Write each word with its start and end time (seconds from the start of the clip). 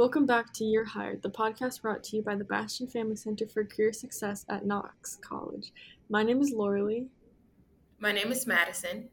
Welcome 0.00 0.24
back 0.24 0.54
to 0.54 0.64
You're 0.64 0.86
Hired, 0.86 1.20
the 1.20 1.28
podcast 1.28 1.82
brought 1.82 2.02
to 2.04 2.16
you 2.16 2.22
by 2.22 2.34
the 2.34 2.42
Bastian 2.42 2.86
Family 2.86 3.16
Center 3.16 3.46
for 3.46 3.66
Career 3.66 3.92
Success 3.92 4.46
at 4.48 4.64
Knox 4.64 5.16
College. 5.16 5.74
My 6.08 6.22
name 6.22 6.40
is 6.40 6.54
Lauralee. 6.54 7.08
My 7.98 8.10
name 8.10 8.32
is 8.32 8.46
Madison. 8.46 9.10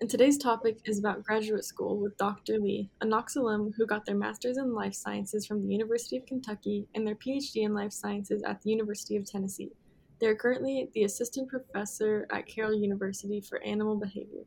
And 0.00 0.10
today's 0.10 0.36
topic 0.36 0.78
is 0.86 0.98
about 0.98 1.22
graduate 1.22 1.64
school 1.64 1.98
with 1.98 2.16
Dr. 2.16 2.58
Lee, 2.58 2.90
a 3.00 3.04
Knox 3.04 3.36
alum 3.36 3.74
who 3.76 3.86
got 3.86 4.04
their 4.06 4.16
master's 4.16 4.58
in 4.58 4.74
life 4.74 4.94
sciences 4.94 5.46
from 5.46 5.62
the 5.62 5.72
University 5.72 6.16
of 6.16 6.26
Kentucky 6.26 6.88
and 6.96 7.06
their 7.06 7.14
PhD 7.14 7.62
in 7.62 7.72
life 7.72 7.92
sciences 7.92 8.42
at 8.42 8.60
the 8.60 8.70
University 8.70 9.16
of 9.16 9.24
Tennessee. 9.24 9.70
They 10.18 10.26
are 10.26 10.34
currently 10.34 10.90
the 10.94 11.04
assistant 11.04 11.48
professor 11.48 12.26
at 12.32 12.48
Carroll 12.48 12.74
University 12.74 13.40
for 13.40 13.62
animal 13.62 13.94
behavior. 13.94 14.42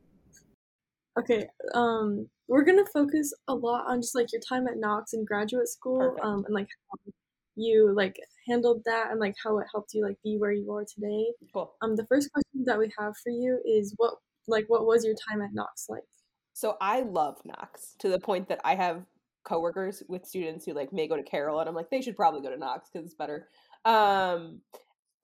Okay, 1.18 1.46
um, 1.74 2.28
we're 2.46 2.64
gonna 2.64 2.86
focus 2.86 3.34
a 3.48 3.54
lot 3.54 3.86
on 3.86 4.00
just 4.00 4.14
like 4.14 4.32
your 4.32 4.40
time 4.40 4.68
at 4.68 4.78
Knox 4.78 5.12
in 5.12 5.24
graduate 5.24 5.68
school, 5.68 5.98
Perfect. 5.98 6.24
um, 6.24 6.44
and 6.44 6.54
like 6.54 6.68
how 6.90 7.12
you 7.56 7.92
like 7.94 8.16
handled 8.46 8.82
that 8.84 9.10
and 9.10 9.20
like 9.20 9.34
how 9.42 9.58
it 9.58 9.66
helped 9.72 9.92
you 9.92 10.04
like 10.04 10.16
be 10.22 10.36
where 10.38 10.52
you 10.52 10.72
are 10.72 10.84
today. 10.84 11.26
Cool. 11.52 11.74
Um, 11.82 11.96
the 11.96 12.06
first 12.06 12.32
question 12.32 12.64
that 12.64 12.78
we 12.78 12.90
have 12.98 13.16
for 13.16 13.30
you 13.30 13.60
is 13.66 13.94
what 13.96 14.14
like 14.46 14.66
what 14.68 14.86
was 14.86 15.04
your 15.04 15.14
time 15.28 15.42
at 15.42 15.52
Knox 15.52 15.86
like? 15.88 16.04
So 16.54 16.76
I 16.80 17.02
love 17.02 17.38
Knox 17.44 17.94
to 17.98 18.08
the 18.08 18.18
point 18.18 18.48
that 18.48 18.60
I 18.64 18.74
have 18.74 19.04
coworkers 19.44 20.02
with 20.08 20.26
students 20.26 20.64
who 20.64 20.72
like 20.72 20.92
may 20.92 21.08
go 21.08 21.16
to 21.16 21.22
Carroll 21.22 21.60
and 21.60 21.68
I'm 21.68 21.74
like 21.74 21.90
they 21.90 22.00
should 22.00 22.16
probably 22.16 22.40
go 22.40 22.50
to 22.50 22.56
Knox 22.56 22.88
because 22.90 23.06
it's 23.06 23.14
better. 23.14 23.48
Um 23.84 24.60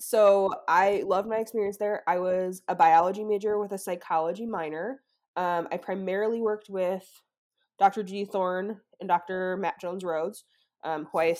so 0.00 0.52
I 0.68 1.04
loved 1.06 1.28
my 1.28 1.36
experience 1.36 1.76
there. 1.76 2.02
I 2.08 2.18
was 2.18 2.62
a 2.66 2.74
biology 2.74 3.24
major 3.24 3.58
with 3.58 3.72
a 3.72 3.78
psychology 3.78 4.44
minor. 4.44 5.00
Um, 5.36 5.68
I 5.72 5.76
primarily 5.78 6.40
worked 6.40 6.68
with 6.70 7.04
Dr. 7.78 8.02
G. 8.02 8.24
Thorne 8.24 8.80
and 9.00 9.08
Dr. 9.08 9.56
Matt 9.56 9.80
Jones 9.80 10.04
Rhoades, 10.04 10.44
um, 10.84 11.08
I 11.16 11.36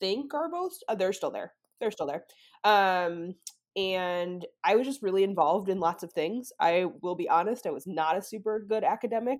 think 0.00 0.34
are 0.34 0.50
both 0.50 0.72
uh, 0.88 0.94
they're 0.94 1.12
still 1.12 1.30
there. 1.30 1.52
They're 1.80 1.90
still 1.90 2.06
there. 2.06 2.24
Um, 2.64 3.34
and 3.74 4.44
I 4.64 4.76
was 4.76 4.86
just 4.86 5.02
really 5.02 5.24
involved 5.24 5.68
in 5.68 5.80
lots 5.80 6.02
of 6.02 6.12
things. 6.12 6.52
I 6.60 6.86
will 7.00 7.14
be 7.14 7.28
honest, 7.28 7.66
I 7.66 7.70
was 7.70 7.86
not 7.86 8.18
a 8.18 8.22
super 8.22 8.60
good 8.60 8.84
academic 8.84 9.38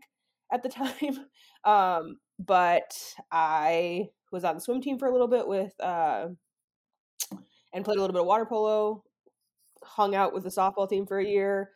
at 0.53 0.63
the 0.63 0.69
time, 0.71 1.27
um, 1.65 2.17
but 2.39 2.97
I 3.31 4.09
was 4.31 4.45
on 4.45 4.55
the 4.55 4.61
swim 4.61 4.81
team 4.81 4.99
for 4.99 5.07
a 5.07 5.13
little 5.13 5.29
bit 5.29 5.47
with 5.47 5.73
uh, 5.81 6.29
and 7.73 7.85
played 7.85 7.97
a 7.97 8.01
little 8.01 8.13
bit 8.13 8.21
of 8.21 8.27
water 8.27 8.47
polo. 8.47 9.05
Hung 9.85 10.15
out 10.15 10.33
with 10.33 10.45
the 10.45 10.49
softball 10.51 10.89
team 10.89 11.07
for 11.07 11.19
a 11.19 11.27
year. 11.27 11.71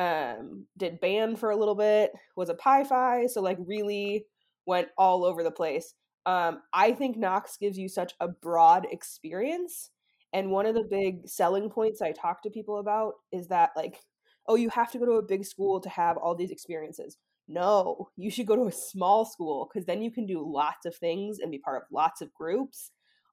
Um, 0.00 0.66
did 0.78 1.00
band 1.00 1.38
for 1.38 1.50
a 1.50 1.56
little 1.56 1.74
bit. 1.74 2.12
Was 2.36 2.48
a 2.48 2.54
Pi 2.54 2.84
Phi, 2.84 3.26
so 3.26 3.40
like 3.40 3.58
really 3.60 4.26
went 4.66 4.88
all 4.96 5.24
over 5.24 5.42
the 5.42 5.50
place. 5.50 5.94
Um, 6.26 6.60
I 6.72 6.92
think 6.92 7.16
Knox 7.16 7.56
gives 7.56 7.78
you 7.78 7.88
such 7.88 8.14
a 8.20 8.28
broad 8.28 8.86
experience 8.90 9.90
and 10.32 10.50
one 10.50 10.66
of 10.66 10.74
the 10.74 10.84
big 10.88 11.28
selling 11.28 11.70
points 11.70 12.00
I 12.00 12.12
talk 12.12 12.42
to 12.42 12.50
people 12.50 12.78
about 12.78 13.14
is 13.32 13.48
that, 13.48 13.70
like, 13.76 14.00
oh, 14.46 14.54
you 14.54 14.68
have 14.70 14.90
to 14.92 14.98
go 14.98 15.06
to 15.06 15.12
a 15.12 15.22
big 15.22 15.44
school 15.44 15.80
to 15.80 15.88
have 15.88 16.16
all 16.16 16.34
these 16.34 16.50
experiences. 16.50 17.16
No, 17.48 18.08
you 18.16 18.30
should 18.30 18.46
go 18.46 18.56
to 18.56 18.66
a 18.66 18.72
small 18.72 19.24
school 19.24 19.68
because 19.68 19.86
then 19.86 20.02
you 20.02 20.10
can 20.10 20.26
do 20.26 20.44
lots 20.46 20.86
of 20.86 20.94
things 20.94 21.40
and 21.40 21.50
be 21.50 21.58
part 21.58 21.82
of 21.82 21.88
lots 21.92 22.20
of 22.20 22.32
groups 22.32 22.92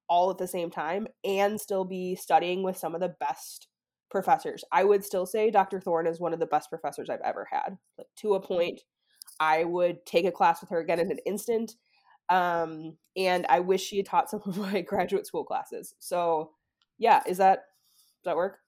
all 0.10 0.32
at 0.32 0.38
the 0.40 0.48
same 0.48 0.72
time 0.72 1.06
and 1.24 1.62
still 1.62 1.86
be 1.86 2.16
studying 2.16 2.64
with 2.64 2.78
some 2.78 2.96
of 2.96 3.02
the 3.02 3.14
best 3.20 3.68
professors. 4.10 4.64
I 4.72 4.84
would 4.84 5.04
still 5.04 5.26
say 5.26 5.52
Dr. 5.52 5.80
Thorne 5.80 6.08
is 6.08 6.20
one 6.20 6.34
of 6.34 6.40
the 6.40 6.46
best 6.46 6.70
professors 6.70 7.10
I've 7.10 7.22
ever 7.22 7.48
had. 7.52 7.78
Like, 7.98 8.08
to 8.18 8.36
a 8.36 8.42
point, 8.42 8.82
I 9.40 9.64
would 9.64 10.06
take 10.06 10.26
a 10.26 10.32
class 10.32 10.62
with 10.62 10.70
her 10.70 10.80
again 10.80 11.00
in 11.00 11.12
an 11.12 11.20
instant. 11.26 11.74
Um, 12.30 12.98
and 13.16 13.46
I 13.50 13.60
wish 13.60 13.84
she 13.84 13.98
had 13.98 14.06
taught 14.06 14.30
some 14.30 14.42
of 14.46 14.58
my 14.58 14.82
graduate 14.88 15.26
school 15.26 15.44
classes. 15.44 15.96
So, 16.00 16.52
yeah 16.98 17.22
is 17.28 17.38
that 17.38 17.66
does 18.24 18.26
that 18.26 18.36
work 18.36 18.60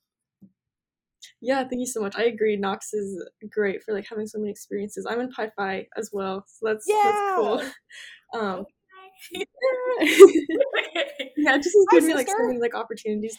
Yeah, 1.42 1.64
thank 1.64 1.80
you 1.80 1.86
so 1.86 2.02
much. 2.02 2.16
I 2.18 2.24
agree. 2.24 2.56
Knox 2.56 2.94
is 2.94 3.28
great 3.50 3.84
for 3.84 3.94
like 3.94 4.08
having 4.08 4.28
so 4.28 4.40
many 4.40 4.52
experiences. 4.52 5.06
I'm 5.10 5.20
in 5.20 5.30
Pi 5.30 5.52
Phi 5.56 5.88
as 5.98 6.12
well, 6.14 6.46
so 6.48 6.68
that's 6.68 6.86
that's 6.86 7.36
cool. 7.36 7.62
Um, 8.32 8.64
yeah, 9.32 9.42
it 11.56 11.64
just 11.64 11.76
has 11.76 11.86
Hi, 11.90 12.00
me 12.00 12.14
like 12.14 12.28
so 12.28 12.36
many 12.46 12.60
like 12.60 12.76
opportunities. 12.76 13.36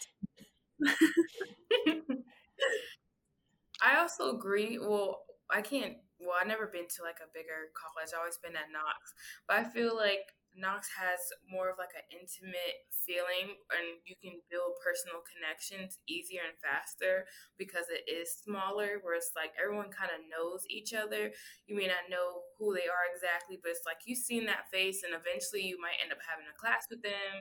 I 3.83 3.99
also 3.99 4.31
agree. 4.37 4.79
Well, 4.79 5.25
I 5.51 5.63
can't. 5.63 5.97
Well, 6.21 6.37
I've 6.39 6.49
never 6.49 6.69
been 6.69 6.85
to 6.85 7.01
like 7.03 7.19
a 7.25 7.33
bigger 7.33 7.73
college. 7.73 8.13
I've 8.13 8.21
always 8.21 8.37
been 8.45 8.57
at 8.57 8.69
Knox, 8.69 9.01
but 9.49 9.57
I 9.57 9.65
feel 9.65 9.97
like 9.97 10.21
Knox 10.53 10.91
has 10.93 11.17
more 11.49 11.73
of 11.73 11.81
like 11.81 11.97
an 11.97 12.05
intimate 12.13 12.85
feeling, 12.93 13.57
and 13.73 13.97
you 14.05 14.13
can 14.21 14.37
build 14.53 14.77
personal 14.85 15.25
connections 15.25 15.97
easier 16.05 16.45
and 16.45 16.53
faster 16.61 17.25
because 17.57 17.89
it 17.89 18.05
is 18.05 18.37
smaller. 18.45 19.01
Where 19.01 19.17
it's 19.17 19.33
like 19.33 19.57
everyone 19.57 19.89
kind 19.89 20.13
of 20.13 20.21
knows 20.29 20.69
each 20.69 20.93
other. 20.93 21.33
You 21.65 21.73
may 21.73 21.89
not 21.89 22.13
know 22.13 22.45
who 22.61 22.77
they 22.77 22.85
are 22.85 23.09
exactly, 23.09 23.57
but 23.57 23.73
it's 23.73 23.89
like 23.89 24.05
you've 24.05 24.21
seen 24.21 24.45
that 24.53 24.69
face, 24.69 25.01
and 25.01 25.17
eventually 25.17 25.65
you 25.65 25.81
might 25.81 25.97
end 26.05 26.13
up 26.13 26.21
having 26.21 26.45
a 26.53 26.57
class 26.61 26.85
with 26.93 27.01
them, 27.01 27.33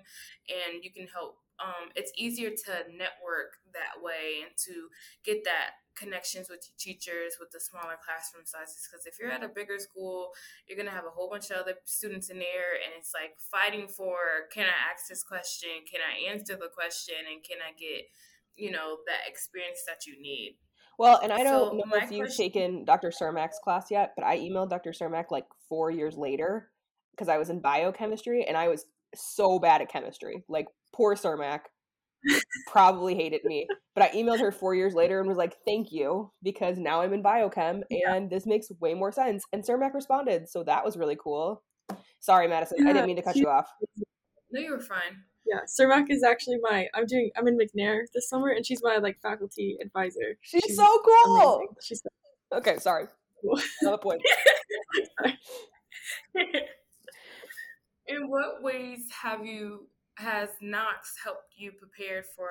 and 0.48 0.80
you 0.88 0.92
can 0.96 1.12
help. 1.12 1.36
Um, 1.60 1.90
it's 1.96 2.12
easier 2.18 2.50
to 2.50 2.72
network 2.96 3.60
that 3.74 4.02
way 4.02 4.42
and 4.48 4.56
to 4.66 4.88
get 5.24 5.44
that 5.44 5.72
connections 5.96 6.48
with 6.50 6.64
your 6.64 6.78
teachers 6.80 7.36
with 7.40 7.52
the 7.52 7.60
smaller 7.60 8.00
classroom 8.00 8.46
sizes 8.46 8.88
because 8.88 9.06
if 9.06 9.20
you're 9.20 9.30
at 9.32 9.44
a 9.44 9.50
bigger 9.50 9.76
school 9.78 10.32
you're 10.66 10.78
going 10.78 10.88
to 10.88 10.96
have 10.96 11.04
a 11.04 11.10
whole 11.12 11.30
bunch 11.30 11.52
of 11.52 11.58
other 11.58 11.74
students 11.84 12.30
in 12.30 12.40
there 12.40 12.80
and 12.80 12.94
it's 12.98 13.12
like 13.14 13.36
fighting 13.52 13.86
for 13.86 14.48
can 14.54 14.64
i 14.64 14.78
ask 14.94 15.10
this 15.10 15.24
question? 15.24 15.68
Can 15.92 16.00
i 16.00 16.32
answer 16.32 16.56
the 16.56 16.70
question? 16.74 17.16
And 17.30 17.44
can 17.44 17.58
i 17.60 17.76
get 17.78 18.06
you 18.56 18.72
know 18.72 18.98
that 19.08 19.28
experience 19.28 19.80
that 19.88 20.06
you 20.08 20.16
need? 20.22 20.56
Well 20.98 21.20
and 21.22 21.34
i 21.34 21.44
don't 21.44 21.72
So, 21.72 21.76
know 21.76 21.98
if 21.98 22.12
you've 22.12 22.28
question- 22.28 22.46
taken 22.52 22.86
dr 22.86 23.12
cermak's 23.20 23.60
class 23.60 23.88
yet 23.92 24.14
but 24.16 24.24
i 24.26 24.38
emailed 24.38 24.70
dr 24.70 24.92
cermak 24.94 25.32
like 25.32 25.48
four 25.68 25.92
years 25.92 26.16
later 26.16 26.72
because 27.12 27.28
i 27.28 27.38
was 27.38 27.50
in 27.50 27.60
biochemistry 27.60 28.46
and 28.48 28.56
i 28.56 28.70
was 28.70 28.86
so 29.16 29.60
bad 29.60 29.82
at 29.82 29.90
chemistry 29.92 30.44
like 30.48 30.68
poor 30.94 31.16
cermak 31.16 31.62
probably 32.68 33.16
hated 33.16 33.42
me 33.46 33.66
but 33.96 34.04
i 34.04 34.10
emailed 34.10 34.40
her 34.40 34.52
four 34.52 34.76
years 34.76 34.94
later 34.94 35.20
and 35.20 35.28
was 35.28 35.38
like 35.38 35.56
thank 35.66 35.92
you 35.92 36.32
because 36.44 36.78
now 36.78 37.02
i'm 37.02 37.14
in 37.14 37.24
biochem 37.24 37.82
and 38.08 38.30
this 38.30 38.46
makes 38.46 38.70
way 38.80 38.94
more 38.94 39.12
sense 39.12 39.44
and 39.54 39.64
cermak 39.64 39.94
responded 39.94 40.48
so 40.50 40.64
that 40.64 40.84
was 40.84 40.98
really 40.98 41.18
cool 41.22 41.64
sorry 42.20 42.48
madison 42.48 42.86
i 42.86 42.92
didn't 42.92 43.08
mean 43.08 43.16
to 43.16 43.22
cut 43.22 43.36
she- 43.36 43.42
you 43.42 43.50
off 43.50 43.68
no 44.52 44.60
you 44.60 44.72
were 44.72 44.82
fine 44.82 45.24
Yeah, 45.46 45.62
Cermak 45.66 46.12
is 46.12 46.24
actually 46.24 46.58
my. 46.62 46.88
I'm 46.94 47.06
doing. 47.06 47.32
I'm 47.36 47.48
in 47.48 47.58
McNair 47.58 48.02
this 48.14 48.30
summer, 48.30 48.50
and 48.50 48.64
she's 48.66 48.82
my 48.84 48.98
like 48.98 49.18
faculty 49.22 49.78
advisor. 49.82 50.38
she's, 50.42 50.76
so 50.76 50.86
cool 51.04 51.56
amazing. 51.56 51.76
She's 51.82 52.02
so 52.02 52.58
okay 52.58 52.78
sorry 52.78 53.06
cool. 53.42 53.60
another 53.82 53.98
point 53.98 54.22
in 58.08 58.28
what 58.28 58.62
ways 58.62 59.02
have 59.22 59.46
you 59.46 59.88
has 60.20 60.50
knox 60.62 61.16
helped 61.24 61.54
you 61.58 61.72
prepare 61.72 62.24
for 62.36 62.50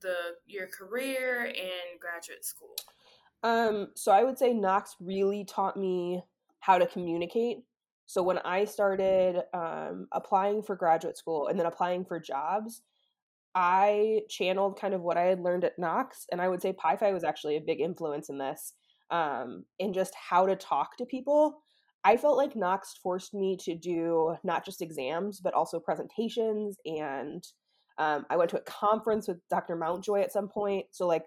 the 0.00 0.14
your 0.46 0.66
career 0.68 1.46
and 1.46 2.00
graduate 2.00 2.44
school 2.44 2.76
Um, 3.42 3.88
so 3.94 4.10
I 4.12 4.24
would 4.24 4.38
say 4.38 4.54
Knox 4.54 4.96
really 5.00 5.44
taught 5.44 5.76
me 5.76 6.22
how 6.60 6.78
to 6.78 6.86
communicate. 6.86 7.58
So 8.06 8.22
when 8.22 8.38
I 8.38 8.64
started 8.64 9.42
um, 9.52 10.08
applying 10.12 10.62
for 10.62 10.76
graduate 10.76 11.18
school 11.18 11.48
and 11.48 11.58
then 11.58 11.66
applying 11.66 12.04
for 12.06 12.18
jobs, 12.20 12.82
I 13.54 14.22
channeled 14.28 14.78
kind 14.80 14.94
of 14.94 15.02
what 15.02 15.16
I 15.16 15.24
had 15.24 15.40
learned 15.40 15.64
at 15.64 15.78
Knox, 15.78 16.26
and 16.32 16.40
I 16.40 16.48
would 16.48 16.62
say 16.62 16.74
Phi 16.80 17.12
was 17.12 17.24
actually 17.24 17.56
a 17.56 17.60
big 17.60 17.80
influence 17.80 18.28
in 18.30 18.38
this, 18.38 18.72
um, 19.10 19.64
in 19.78 19.92
just 19.92 20.14
how 20.14 20.46
to 20.46 20.56
talk 20.56 20.96
to 20.96 21.06
people. 21.06 21.63
I 22.04 22.16
felt 22.16 22.36
like 22.36 22.54
Knox 22.54 22.94
forced 23.02 23.32
me 23.32 23.56
to 23.62 23.74
do 23.74 24.36
not 24.44 24.64
just 24.64 24.82
exams, 24.82 25.40
but 25.40 25.54
also 25.54 25.80
presentations. 25.80 26.76
And 26.84 27.42
um, 27.98 28.26
I 28.28 28.36
went 28.36 28.50
to 28.50 28.58
a 28.58 28.62
conference 28.62 29.26
with 29.26 29.38
Dr. 29.48 29.76
Mountjoy 29.76 30.20
at 30.20 30.32
some 30.32 30.48
point. 30.48 30.86
So, 30.90 31.06
like, 31.06 31.24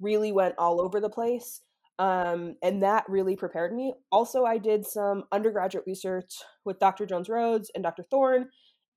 really 0.00 0.32
went 0.32 0.54
all 0.58 0.80
over 0.80 1.00
the 1.00 1.08
place. 1.08 1.62
Um, 1.98 2.56
and 2.62 2.82
that 2.82 3.04
really 3.08 3.36
prepared 3.36 3.74
me. 3.74 3.94
Also, 4.12 4.44
I 4.44 4.58
did 4.58 4.84
some 4.84 5.24
undergraduate 5.32 5.84
research 5.86 6.34
with 6.64 6.78
Dr. 6.78 7.06
Jones 7.06 7.28
Rhoades 7.28 7.68
and 7.74 7.82
Dr. 7.82 8.04
Thorne, 8.10 8.48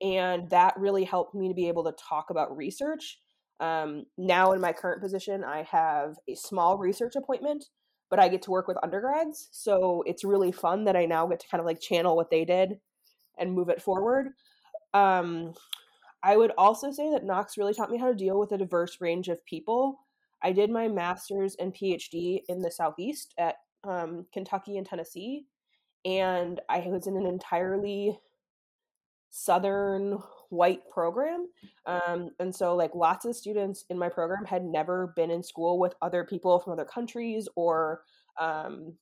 and 0.02 0.50
that 0.50 0.74
really 0.76 1.04
helped 1.04 1.34
me 1.34 1.48
to 1.48 1.54
be 1.54 1.68
able 1.68 1.84
to 1.84 1.92
talk 1.92 2.30
about 2.30 2.54
research. 2.56 3.18
Um, 3.58 4.04
now, 4.18 4.52
in 4.52 4.60
my 4.60 4.72
current 4.72 5.02
position, 5.02 5.44
I 5.44 5.62
have 5.70 6.16
a 6.28 6.34
small 6.34 6.76
research 6.76 7.14
appointment, 7.16 7.64
but 8.10 8.18
I 8.18 8.28
get 8.28 8.42
to 8.42 8.50
work 8.50 8.68
with 8.68 8.76
undergrads. 8.82 9.48
So 9.52 10.02
it's 10.06 10.24
really 10.24 10.52
fun 10.52 10.84
that 10.84 10.96
I 10.96 11.06
now 11.06 11.26
get 11.26 11.40
to 11.40 11.48
kind 11.48 11.60
of 11.60 11.66
like 11.66 11.80
channel 11.80 12.16
what 12.16 12.30
they 12.30 12.44
did 12.44 12.78
and 13.38 13.52
move 13.52 13.68
it 13.68 13.80
forward. 13.80 14.28
Um, 14.92 15.54
I 16.22 16.36
would 16.36 16.52
also 16.58 16.90
say 16.90 17.10
that 17.12 17.24
Knox 17.24 17.56
really 17.56 17.72
taught 17.72 17.90
me 17.90 17.98
how 17.98 18.08
to 18.08 18.14
deal 18.14 18.38
with 18.38 18.52
a 18.52 18.58
diverse 18.58 19.00
range 19.00 19.28
of 19.28 19.44
people. 19.46 20.00
I 20.42 20.52
did 20.52 20.70
my 20.70 20.88
master's 20.88 21.54
and 21.56 21.74
PhD 21.74 22.40
in 22.48 22.60
the 22.60 22.70
Southeast 22.70 23.34
at 23.38 23.56
um, 23.84 24.26
Kentucky 24.32 24.76
and 24.76 24.86
Tennessee, 24.86 25.46
and 26.04 26.60
I 26.68 26.80
was 26.80 27.06
in 27.06 27.16
an 27.16 27.26
entirely 27.26 28.18
southern 29.30 30.18
white 30.50 30.80
program 30.90 31.46
um, 31.86 32.30
and 32.38 32.54
so 32.54 32.74
like 32.76 32.94
lots 32.94 33.24
of 33.24 33.34
students 33.34 33.84
in 33.88 33.98
my 33.98 34.08
program 34.08 34.44
had 34.44 34.64
never 34.64 35.12
been 35.16 35.30
in 35.30 35.42
school 35.42 35.78
with 35.78 35.94
other 36.02 36.24
people 36.24 36.58
from 36.58 36.72
other 36.72 36.84
countries 36.84 37.48
or 37.56 38.02
um, 38.38 38.92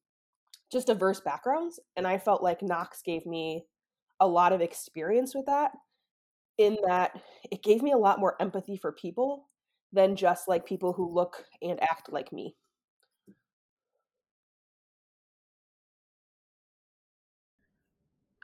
just 0.71 0.87
diverse 0.87 1.21
backgrounds 1.21 1.81
and 1.97 2.07
i 2.07 2.19
felt 2.19 2.43
like 2.43 2.63
knox 2.63 3.03
gave 3.03 3.27
me 3.27 3.65
a 4.21 4.27
lot 4.27 4.53
of 4.53 4.61
experience 4.61 5.35
with 5.35 5.47
that 5.47 5.73
in 6.59 6.77
that 6.87 7.13
it 7.51 7.63
gave 7.63 7.83
me 7.83 7.93
a 7.93 7.99
lot 7.99 8.21
more 8.21 8.37
empathy 8.41 8.77
for 8.77 8.93
people 8.93 9.47
than 9.93 10.17
just 10.17 10.49
like 10.49 10.67
people 10.67 10.93
who 10.93 11.13
look 11.13 11.45
and 11.63 11.83
act 11.83 12.13
like 12.13 12.33
me 12.33 12.55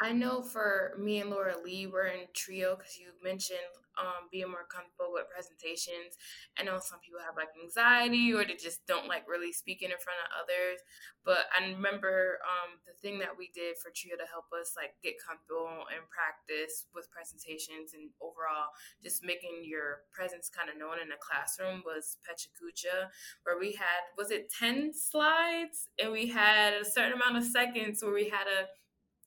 I 0.01 0.13
know 0.13 0.43
for 0.43 0.93
me 0.99 1.21
and 1.21 1.31
Laura 1.31 1.55
Lee, 1.63 1.87
we're 1.87 2.07
in 2.07 2.27
trio 2.35 2.75
because 2.75 2.99
you 2.99 3.15
mentioned 3.23 3.63
um, 3.95 4.27
being 4.27 4.51
more 4.51 4.67
comfortable 4.67 5.15
with 5.15 5.31
presentations. 5.31 6.19
I 6.59 6.67
know 6.67 6.83
some 6.83 6.99
people 6.99 7.23
have 7.23 7.39
like 7.39 7.55
anxiety 7.55 8.35
or 8.35 8.43
they 8.43 8.59
just 8.59 8.83
don't 8.91 9.07
like 9.07 9.23
really 9.31 9.55
speaking 9.55 9.95
in 9.95 10.01
front 10.03 10.19
of 10.27 10.35
others. 10.35 10.83
But 11.23 11.47
I 11.55 11.63
remember 11.71 12.43
um, 12.43 12.83
the 12.83 12.95
thing 12.99 13.23
that 13.23 13.39
we 13.39 13.55
did 13.55 13.79
for 13.79 13.95
trio 13.95 14.19
to 14.19 14.27
help 14.27 14.51
us 14.51 14.75
like 14.75 14.99
get 14.99 15.15
comfortable 15.23 15.87
and 15.95 16.03
practice 16.11 16.91
with 16.91 17.07
presentations 17.15 17.95
and 17.95 18.11
overall 18.19 18.75
just 18.99 19.23
making 19.23 19.63
your 19.63 20.03
presence 20.11 20.51
kind 20.51 20.67
of 20.67 20.75
known 20.75 20.99
in 20.99 21.07
the 21.07 21.23
classroom 21.23 21.87
was 21.87 22.19
PechaKucha, 22.27 23.15
where 23.47 23.63
we 23.63 23.79
had 23.79 24.11
was 24.19 24.35
it 24.35 24.51
ten 24.51 24.91
slides 24.91 25.87
and 26.03 26.11
we 26.11 26.27
had 26.27 26.75
a 26.75 26.85
certain 26.85 27.15
amount 27.15 27.39
of 27.39 27.47
seconds 27.47 28.03
where 28.03 28.13
we 28.13 28.27
had 28.29 28.51
a 28.51 28.67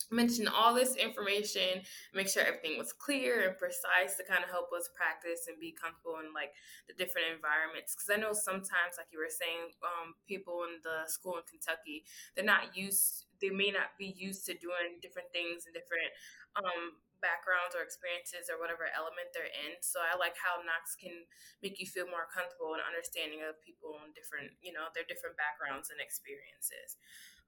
mention 0.10 0.48
all 0.48 0.74
this 0.74 0.96
information, 0.96 1.84
make 2.14 2.28
sure 2.28 2.44
everything 2.44 2.80
was 2.80 2.94
clear 2.94 3.48
and 3.48 3.58
precise 3.58 4.16
to 4.16 4.24
kind 4.24 4.44
of 4.44 4.50
help 4.50 4.72
us 4.72 4.88
practice 4.96 5.52
and 5.52 5.60
be 5.60 5.76
comfortable 5.76 6.24
in 6.24 6.32
like 6.32 6.56
the 6.88 6.96
different 6.96 7.28
environments. 7.36 7.92
Because 7.92 8.08
I 8.08 8.18
know 8.20 8.32
sometimes, 8.32 8.96
like 8.96 9.12
you 9.12 9.20
were 9.20 9.32
saying, 9.32 9.76
um, 9.84 10.16
people 10.24 10.64
in 10.64 10.80
the 10.84 11.04
school 11.12 11.36
in 11.36 11.46
Kentucky, 11.48 12.08
they're 12.36 12.48
not 12.48 12.72
used, 12.72 13.28
they 13.44 13.52
may 13.52 13.72
not 13.72 14.00
be 14.00 14.16
used 14.16 14.48
to 14.48 14.56
doing 14.56 15.04
different 15.04 15.28
things 15.36 15.68
and 15.68 15.76
different 15.76 16.12
um, 16.56 16.96
backgrounds 17.20 17.74
or 17.74 17.82
experiences 17.82 18.48
or 18.48 18.62
whatever 18.62 18.88
element 18.94 19.34
they're 19.34 19.50
in. 19.50 19.76
So 19.82 20.00
I 20.00 20.16
like 20.16 20.38
how 20.38 20.62
Knox 20.62 20.96
can 20.96 21.26
make 21.60 21.82
you 21.82 21.88
feel 21.90 22.08
more 22.08 22.30
comfortable 22.30 22.78
and 22.78 22.84
understanding 22.86 23.44
of 23.44 23.58
people 23.60 23.98
and 24.06 24.14
different, 24.14 24.54
you 24.62 24.72
know, 24.72 24.88
their 24.94 25.06
different 25.06 25.36
backgrounds 25.36 25.90
and 25.90 26.00
experiences. 26.00 26.96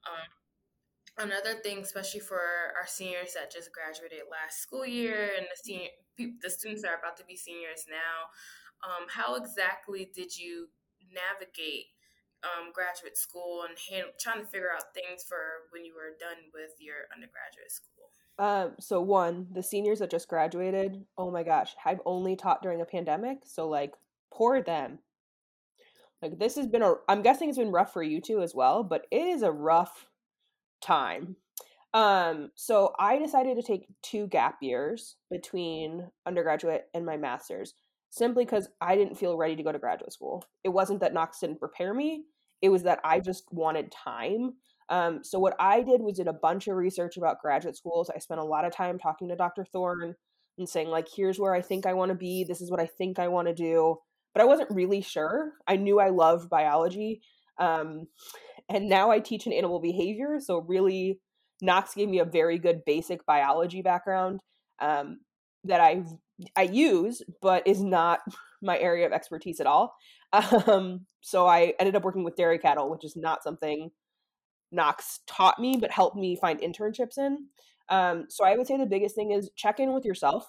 Um, 0.04 0.28
another 1.20 1.56
thing, 1.56 1.80
especially 1.80 2.22
for 2.22 2.40
our 2.80 2.88
seniors 2.88 3.34
that 3.34 3.52
just 3.52 3.72
graduated 3.72 4.26
last 4.32 4.62
school 4.62 4.86
year 4.86 5.32
and 5.38 5.46
the 5.46 5.58
senior 5.62 5.90
the 6.18 6.50
students 6.50 6.82
that 6.82 6.92
are 6.92 7.00
about 7.00 7.16
to 7.16 7.24
be 7.24 7.36
seniors 7.36 7.86
now, 7.90 8.28
um, 8.84 9.08
how 9.08 9.36
exactly 9.36 10.10
did 10.14 10.36
you 10.38 10.68
navigate 11.14 11.86
um, 12.44 12.72
graduate 12.74 13.18
school 13.18 13.64
and 13.68 13.78
hand, 13.90 14.12
trying 14.20 14.42
to 14.42 14.48
figure 14.48 14.72
out 14.74 14.94
things 14.94 15.24
for 15.28 15.38
when 15.72 15.86
you 15.86 15.94
were 15.94 16.16
done 16.20 16.52
with 16.54 16.72
your 16.80 17.08
undergraduate 17.14 17.72
school? 17.72 18.12
Uh, 18.38 18.70
so 18.80 19.02
one, 19.02 19.48
the 19.52 19.64
seniors 19.64 20.00
that 20.00 20.12
just 20.12 20.30
graduated, 20.30 21.04
oh 21.18 21.30
my 21.30 21.44
gosh, 21.44 21.76
I've 21.86 22.02
only 22.06 22.36
taught 22.36 22.62
during 22.62 22.82
a 22.82 22.86
pandemic, 22.86 23.40
so 23.46 23.68
like 23.68 23.94
poor 24.32 24.62
them. 24.62 25.00
Like 26.22 26.38
this 26.38 26.56
has 26.56 26.68
been 26.68 26.82
a 26.82 26.96
I'm 27.08 27.22
guessing 27.22 27.50
it's 27.50 27.58
been 27.58 27.72
rough 27.72 27.94
for 27.94 28.04
you 28.04 28.20
too 28.20 28.42
as 28.42 28.54
well, 28.54 28.84
but 28.84 29.06
it 29.12 29.26
is 29.26 29.42
a 29.42 29.52
rough 29.52 30.09
time. 30.82 31.36
Um, 31.94 32.52
so 32.56 32.94
I 33.00 33.18
decided 33.18 33.56
to 33.56 33.64
take 33.64 33.88
two 34.04 34.28
gap 34.28 34.58
years 34.62 35.16
between 35.32 36.08
undergraduate 36.26 36.86
and 36.94 37.06
my 37.06 37.18
master's 37.18 37.74
simply 38.12 38.46
because 38.46 38.70
I 38.82 38.96
didn't 38.96 39.18
feel 39.18 39.38
ready 39.38 39.56
to 39.56 39.64
go 39.64 39.72
to 39.72 39.80
graduate 39.80 40.14
school. 40.14 40.44
It 40.64 40.70
wasn't 40.70 41.00
that 41.02 41.14
Knox 41.14 41.40
didn't 41.40 41.60
prepare 41.60 41.94
me, 41.94 42.24
it 42.62 42.70
was 42.70 42.84
that 42.84 43.00
I 43.04 43.20
just 43.20 43.46
wanted 43.52 43.92
time. 43.92 44.54
Um, 44.90 45.24
so 45.24 45.40
what 45.40 45.56
I 45.60 45.82
did 45.82 46.02
was 46.02 46.18
did 46.18 46.28
a 46.28 46.34
bunch 46.34 46.68
of 46.68 46.76
research 46.76 47.16
about 47.18 47.42
graduate 47.42 47.78
schools. 47.78 48.10
I 48.14 48.20
spent 48.20 48.40
a 48.40 48.46
lot 48.46 48.66
of 48.66 48.76
time 48.76 48.98
talking 48.98 49.30
to 49.30 49.36
Dr. 49.36 49.64
Thorne 49.64 50.16
and 50.58 50.68
saying 50.68 50.88
like, 50.90 51.08
here's 51.16 51.40
where 51.40 51.54
I 51.54 51.62
think 51.62 51.86
I 51.86 51.94
want 51.94 52.10
to 52.10 52.16
be. 52.16 52.44
This 52.44 52.60
is 52.60 52.72
what 52.72 52.80
I 52.80 52.88
think 52.88 53.20
I 53.20 53.28
want 53.28 53.48
to 53.48 53.54
do. 53.54 53.98
But 54.34 54.42
I 54.42 54.46
wasn't 54.46 54.72
really 54.72 55.02
sure. 55.02 55.54
I 55.68 55.76
knew 55.76 56.00
I 56.00 56.10
loved 56.10 56.50
biology. 56.50 57.22
Um, 57.60 58.08
and 58.70 58.88
now 58.88 59.12
I 59.12 59.20
teach 59.20 59.48
in 59.48 59.54
animal 59.54 59.80
behavior. 59.80 60.40
So 60.40 60.60
really, 60.60 61.20
Knox 61.62 61.96
gave 61.96 62.08
me 62.08 62.20
a 62.20 62.26
very 62.26 62.58
good 62.58 62.86
basic 62.86 63.26
biology 63.26 63.82
background 63.82 64.42
um, 64.80 65.20
that 65.64 65.82
I 65.82 66.04
I 66.56 66.64
use, 66.64 67.22
but 67.42 67.68
is 67.68 67.82
not 67.82 68.20
my 68.62 68.78
area 68.78 69.06
of 69.06 69.12
expertise 69.12 69.60
at 69.60 69.68
all. 69.68 69.94
Um, 70.68 71.08
so 71.22 71.48
I 71.48 71.74
ended 71.80 71.96
up 71.96 72.04
working 72.04 72.24
with 72.24 72.36
dairy 72.36 72.60
cattle, 72.60 72.92
which 72.92 73.04
is 73.04 73.16
not 73.16 73.42
something 73.42 73.90
Knox 74.72 75.22
taught 75.26 75.60
me, 75.60 75.76
but 75.76 75.90
helped 75.90 76.16
me 76.16 76.36
find 76.36 76.60
internships 76.60 77.18
in. 77.18 77.48
Um, 77.90 78.26
so 78.30 78.46
I 78.46 78.56
would 78.56 78.68
say 78.68 78.78
the 78.78 78.86
biggest 78.86 79.16
thing 79.16 79.32
is 79.32 79.50
check 79.56 79.80
in 79.80 79.92
with 79.92 80.06
yourself. 80.06 80.48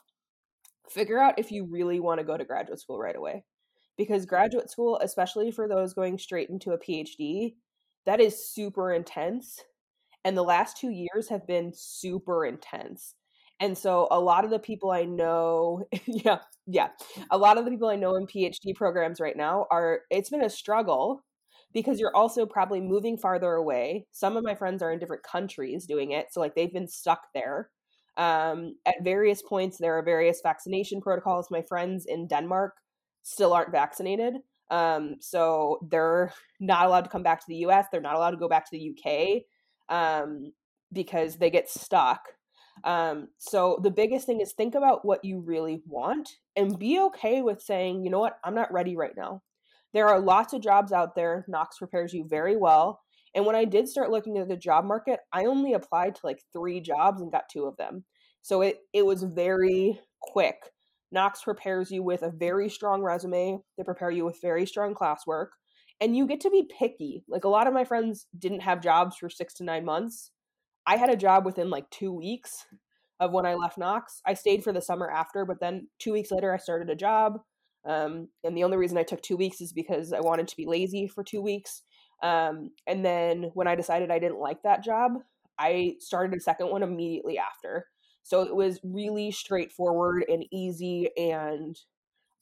Figure 0.90 1.18
out 1.18 1.38
if 1.38 1.50
you 1.50 1.64
really 1.64 1.98
want 1.98 2.20
to 2.20 2.26
go 2.26 2.36
to 2.36 2.44
graduate 2.44 2.78
school 2.78 2.98
right 2.98 3.16
away. 3.16 3.44
Because 3.96 4.26
graduate 4.26 4.70
school, 4.70 4.98
especially 5.02 5.50
for 5.50 5.66
those 5.66 5.94
going 5.94 6.18
straight 6.18 6.50
into 6.50 6.72
a 6.72 6.78
PhD, 6.78 7.54
that 8.06 8.20
is 8.20 8.50
super 8.52 8.92
intense 8.92 9.60
and 10.24 10.36
the 10.36 10.42
last 10.42 10.76
two 10.76 10.90
years 10.90 11.28
have 11.28 11.46
been 11.46 11.72
super 11.74 12.44
intense 12.44 13.14
and 13.60 13.76
so 13.76 14.08
a 14.10 14.20
lot 14.20 14.44
of 14.44 14.50
the 14.50 14.58
people 14.58 14.90
i 14.90 15.04
know 15.04 15.82
yeah 16.06 16.38
yeah 16.66 16.88
a 17.30 17.38
lot 17.38 17.58
of 17.58 17.64
the 17.64 17.70
people 17.70 17.88
i 17.88 17.96
know 17.96 18.14
in 18.16 18.26
phd 18.26 18.74
programs 18.74 19.20
right 19.20 19.36
now 19.36 19.66
are 19.70 20.00
it's 20.10 20.30
been 20.30 20.44
a 20.44 20.50
struggle 20.50 21.24
because 21.72 22.00
you're 22.00 22.14
also 22.16 22.46
probably 22.46 22.80
moving 22.80 23.16
farther 23.16 23.52
away. 23.52 24.06
Some 24.10 24.36
of 24.36 24.44
my 24.44 24.54
friends 24.54 24.82
are 24.82 24.92
in 24.92 24.98
different 24.98 25.22
countries 25.22 25.86
doing 25.86 26.12
it 26.12 26.26
so 26.32 26.40
like 26.40 26.54
they've 26.54 26.72
been 26.72 26.88
stuck 26.88 27.28
there 27.34 27.70
um, 28.16 28.74
at 28.86 28.96
various 29.02 29.42
points 29.42 29.78
there 29.78 29.96
are 29.96 30.02
various 30.02 30.40
vaccination 30.42 31.00
protocols. 31.00 31.48
My 31.50 31.62
friends 31.62 32.06
in 32.06 32.26
denmark 32.26 32.74
still 33.22 33.52
aren't 33.52 33.72
vaccinated 33.72 34.34
um, 34.70 35.16
so 35.20 35.78
they're 35.90 36.32
not 36.60 36.86
allowed 36.86 37.02
to 37.02 37.10
come 37.10 37.22
back 37.22 37.40
to 37.40 37.46
the 37.48 37.56
US. 37.66 37.86
They're 37.90 38.00
not 38.00 38.14
allowed 38.14 38.30
to 38.32 38.36
go 38.36 38.48
back 38.48 38.70
to 38.70 38.76
the 38.76 38.94
UK 38.96 39.42
um, 39.88 40.52
because 40.92 41.36
they 41.36 41.50
get 41.50 41.68
stuck. 41.68 42.20
Um, 42.84 43.28
so 43.38 43.78
the 43.82 43.90
biggest 43.90 44.26
thing 44.26 44.40
is 44.40 44.52
think 44.52 44.74
about 44.74 45.04
what 45.04 45.24
you 45.24 45.40
really 45.40 45.82
want 45.86 46.30
and 46.56 46.78
be 46.78 46.98
okay 47.00 47.42
with 47.42 47.60
saying, 47.60 48.04
you 48.04 48.10
know 48.10 48.20
what, 48.20 48.38
I'm 48.44 48.54
not 48.54 48.72
ready 48.72 48.96
right 48.96 49.14
now. 49.16 49.42
There 49.92 50.08
are 50.08 50.20
lots 50.20 50.52
of 50.52 50.62
jobs 50.62 50.92
out 50.92 51.14
there. 51.14 51.44
Knox 51.48 51.78
prepares 51.78 52.14
you 52.14 52.24
very 52.24 52.56
well. 52.56 53.00
And 53.34 53.44
when 53.44 53.56
I 53.56 53.64
did 53.64 53.88
start 53.88 54.10
looking 54.10 54.38
at 54.38 54.48
the 54.48 54.56
job 54.56 54.84
market, 54.84 55.20
I 55.32 55.44
only 55.44 55.74
applied 55.74 56.14
to 56.16 56.20
like 56.24 56.42
three 56.52 56.80
jobs 56.80 57.20
and 57.20 57.30
got 57.30 57.48
two 57.50 57.64
of 57.64 57.76
them. 57.76 58.04
So 58.42 58.62
it 58.62 58.78
it 58.92 59.04
was 59.04 59.22
very 59.22 60.00
quick. 60.20 60.56
Knox 61.12 61.42
prepares 61.42 61.90
you 61.90 62.02
with 62.02 62.22
a 62.22 62.30
very 62.30 62.68
strong 62.68 63.02
resume. 63.02 63.58
They 63.76 63.84
prepare 63.84 64.10
you 64.10 64.24
with 64.24 64.40
very 64.40 64.66
strong 64.66 64.94
classwork. 64.94 65.48
And 66.00 66.16
you 66.16 66.26
get 66.26 66.40
to 66.40 66.50
be 66.50 66.68
picky. 66.78 67.24
Like 67.28 67.44
a 67.44 67.48
lot 67.48 67.66
of 67.66 67.74
my 67.74 67.84
friends 67.84 68.26
didn't 68.38 68.60
have 68.60 68.80
jobs 68.80 69.16
for 69.16 69.28
six 69.28 69.54
to 69.54 69.64
nine 69.64 69.84
months. 69.84 70.30
I 70.86 70.96
had 70.96 71.10
a 71.10 71.16
job 71.16 71.44
within 71.44 71.68
like 71.68 71.90
two 71.90 72.12
weeks 72.12 72.64
of 73.18 73.32
when 73.32 73.44
I 73.44 73.54
left 73.54 73.76
Knox. 73.76 74.22
I 74.26 74.34
stayed 74.34 74.64
for 74.64 74.72
the 74.72 74.80
summer 74.80 75.10
after, 75.10 75.44
but 75.44 75.60
then 75.60 75.88
two 75.98 76.12
weeks 76.12 76.30
later, 76.30 76.54
I 76.54 76.56
started 76.56 76.88
a 76.88 76.96
job. 76.96 77.40
Um, 77.86 78.28
and 78.44 78.56
the 78.56 78.64
only 78.64 78.76
reason 78.76 78.98
I 78.98 79.02
took 79.02 79.20
two 79.20 79.36
weeks 79.36 79.60
is 79.60 79.72
because 79.72 80.12
I 80.12 80.20
wanted 80.20 80.48
to 80.48 80.56
be 80.56 80.66
lazy 80.66 81.06
for 81.06 81.22
two 81.22 81.42
weeks. 81.42 81.82
Um, 82.22 82.70
and 82.86 83.04
then 83.04 83.50
when 83.54 83.68
I 83.68 83.74
decided 83.74 84.10
I 84.10 84.18
didn't 84.18 84.40
like 84.40 84.62
that 84.62 84.84
job, 84.84 85.12
I 85.58 85.94
started 85.98 86.36
a 86.36 86.40
second 86.40 86.70
one 86.70 86.82
immediately 86.82 87.38
after. 87.38 87.86
So 88.30 88.42
it 88.42 88.54
was 88.54 88.78
really 88.84 89.32
straightforward 89.32 90.24
and 90.28 90.44
easy. 90.52 91.10
And 91.16 91.76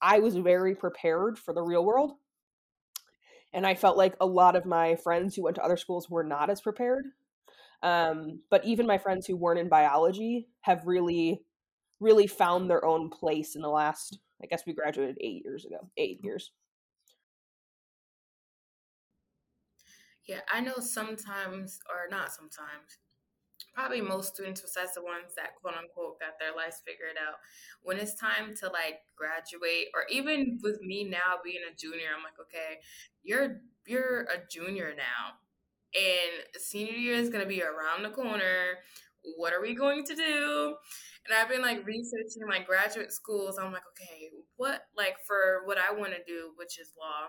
I 0.03 0.19
was 0.19 0.37
very 0.37 0.75
prepared 0.75 1.39
for 1.39 1.55
the 1.55 1.63
real 1.63 1.83
world. 1.83 2.13
And 3.55 3.67
I 3.67 3.75
felt 3.75 3.97
like 3.97 4.15
a 4.21 4.27
lot 4.27 4.55
of 4.55 4.67
my 4.67 4.97
friends 4.97 5.35
who 5.35 5.45
went 5.45 5.57
to 5.57 5.65
other 5.65 5.79
schools 5.79 6.11
were 6.11 6.25
not 6.25 6.51
as 6.51 6.61
prepared. 6.61 7.07
Um, 7.83 8.43
but 8.51 8.67
even 8.67 8.87
my 8.87 8.99
friends 8.99 9.27
who 9.27 9.35
weren't 9.35 9.61
in 9.61 9.71
biology 9.71 10.49
have 10.61 10.85
really, 10.85 11.41
really 12.01 12.27
found 12.27 12.69
their 12.69 12.85
own 12.85 13.09
place 13.09 13.57
in 13.57 13.63
the 13.63 13.71
last, 13.71 14.19
I 14.43 14.47
guess 14.47 14.65
we 14.67 14.75
graduated 14.75 15.17
eight 15.23 15.43
years 15.43 15.65
ago, 15.65 15.89
eight 15.97 16.21
years. 16.23 16.53
Yeah, 20.27 20.41
I 20.53 20.61
know 20.61 20.81
sometimes, 20.81 21.81
or 21.89 22.11
not 22.11 22.31
sometimes, 22.31 22.99
probably 23.75 24.01
most 24.01 24.35
students 24.35 24.61
besides 24.61 24.95
the 24.95 25.03
ones 25.03 25.35
that 25.37 25.55
quote 25.61 25.75
unquote 25.75 26.21
got 26.21 26.39
their 26.39 26.55
lives 26.55 26.83
figured 26.87 27.17
out 27.17 27.37
when 27.83 27.97
it's 27.97 28.15
time 28.15 28.55
to 28.55 28.67
like 28.67 29.01
graduate 29.17 29.89
or 29.95 30.03
even 30.11 30.59
with 30.63 30.81
me 30.81 31.05
now 31.05 31.39
being 31.43 31.63
a 31.71 31.77
junior 31.77 32.09
i'm 32.17 32.23
like 32.23 32.39
okay 32.41 32.79
you're 33.23 33.61
you're 33.87 34.23
a 34.23 34.39
junior 34.51 34.93
now 34.97 35.39
and 35.95 36.63
senior 36.63 36.95
year 36.95 37.15
is 37.15 37.31
going 37.31 37.43
to 37.43 37.49
be 37.49 37.63
around 37.63 38.03
the 38.03 38.11
corner 38.11 38.79
what 39.37 39.53
are 39.53 39.61
we 39.61 39.75
going 39.75 40.05
to 40.05 40.15
do? 40.15 40.75
And 41.27 41.37
I've 41.37 41.49
been 41.49 41.63
like 41.63 41.85
researching 41.85 42.49
like 42.49 42.67
graduate 42.67 43.13
schools. 43.13 43.59
I'm 43.59 43.73
like, 43.73 43.83
okay, 43.93 44.31
what 44.57 44.83
like 44.97 45.17
for 45.27 45.63
what 45.65 45.79
I 45.79 45.93
want 45.93 46.13
to 46.13 46.19
do, 46.27 46.53
which 46.57 46.79
is 46.79 46.93
law 46.99 47.29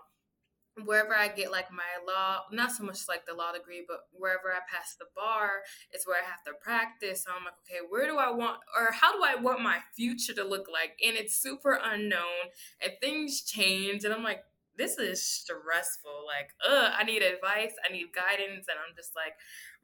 wherever 0.85 1.15
I 1.15 1.27
get 1.27 1.51
like 1.51 1.71
my 1.71 1.83
law, 2.07 2.41
not 2.51 2.71
so 2.71 2.83
much 2.83 3.07
like 3.07 3.25
the 3.25 3.33
law 3.33 3.51
degree, 3.51 3.83
but 3.87 4.01
wherever 4.11 4.51
I 4.51 4.59
pass 4.71 4.95
the 4.97 5.05
bar 5.15 5.61
is 5.93 6.05
where 6.05 6.17
I 6.21 6.25
have 6.25 6.43
to 6.45 6.53
practice. 6.61 7.23
So 7.23 7.31
I'm 7.37 7.43
like, 7.43 7.55
okay, 7.65 7.85
where 7.89 8.07
do 8.07 8.17
I 8.17 8.31
want, 8.31 8.59
or 8.77 8.91
how 8.91 9.13
do 9.13 9.23
I 9.23 9.35
want 9.41 9.61
my 9.61 9.79
future 9.95 10.33
to 10.33 10.43
look 10.43 10.67
like? 10.71 10.91
And 11.05 11.17
it's 11.17 11.41
super 11.41 11.79
unknown 11.83 12.53
and 12.81 12.93
things 13.01 13.41
change. 13.41 14.03
And 14.05 14.13
I'm 14.13 14.23
like, 14.23 14.43
this 14.77 14.97
is 14.97 15.25
stressful. 15.25 16.25
Like, 16.25 16.51
uh, 16.67 16.91
I 16.97 17.03
need 17.03 17.21
advice, 17.21 17.73
I 17.87 17.91
need 17.91 18.07
guidance. 18.15 18.67
And 18.69 18.79
I'm 18.79 18.95
just 18.95 19.11
like 19.15 19.33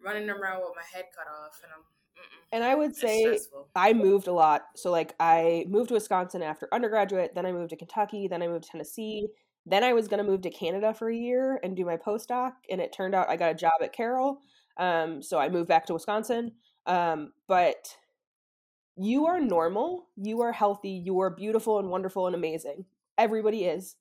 running 0.03 0.29
around 0.29 0.61
with 0.61 0.73
my 0.75 0.83
head 0.93 1.05
cut 1.15 1.27
off. 1.27 1.59
And 1.63 1.71
I'm, 1.75 1.83
and 2.53 2.63
I 2.63 2.75
would 2.75 2.95
say 2.95 3.37
I 3.75 3.91
moved 3.91 4.27
a 4.27 4.31
lot. 4.31 4.63
So 4.77 4.89
like 4.89 5.13
I 5.19 5.65
moved 5.67 5.89
to 5.89 5.95
Wisconsin 5.95 6.41
after 6.41 6.69
undergraduate, 6.71 7.35
then 7.35 7.45
I 7.45 7.51
moved 7.51 7.71
to 7.71 7.75
Kentucky, 7.75 8.29
then 8.29 8.41
I 8.41 8.47
moved 8.47 8.63
to 8.65 8.69
Tennessee, 8.69 9.27
then 9.65 9.83
I 9.83 9.93
was 9.93 10.07
going 10.07 10.23
to 10.23 10.29
move 10.29 10.41
to 10.41 10.49
Canada 10.49 10.93
for 10.93 11.09
a 11.09 11.15
year 11.15 11.59
and 11.63 11.75
do 11.75 11.85
my 11.85 11.97
postdoc, 11.97 12.53
and 12.69 12.79
it 12.79 12.93
turned 12.93 13.15
out 13.15 13.29
I 13.29 13.35
got 13.35 13.51
a 13.51 13.55
job 13.55 13.73
at 13.81 13.93
Carroll. 13.93 14.39
Um, 14.77 15.23
so 15.23 15.39
I 15.39 15.49
moved 15.49 15.69
back 15.69 15.85
to 15.87 15.93
Wisconsin. 15.93 16.51
Um, 16.85 17.31
but 17.47 17.95
you 18.95 19.25
are 19.25 19.39
normal, 19.39 20.07
you 20.15 20.41
are 20.41 20.51
healthy, 20.51 21.01
you 21.03 21.19
are 21.19 21.29
beautiful 21.29 21.79
and 21.79 21.89
wonderful 21.89 22.27
and 22.27 22.35
amazing. 22.35 22.85
Everybody 23.17 23.65
is. 23.65 23.95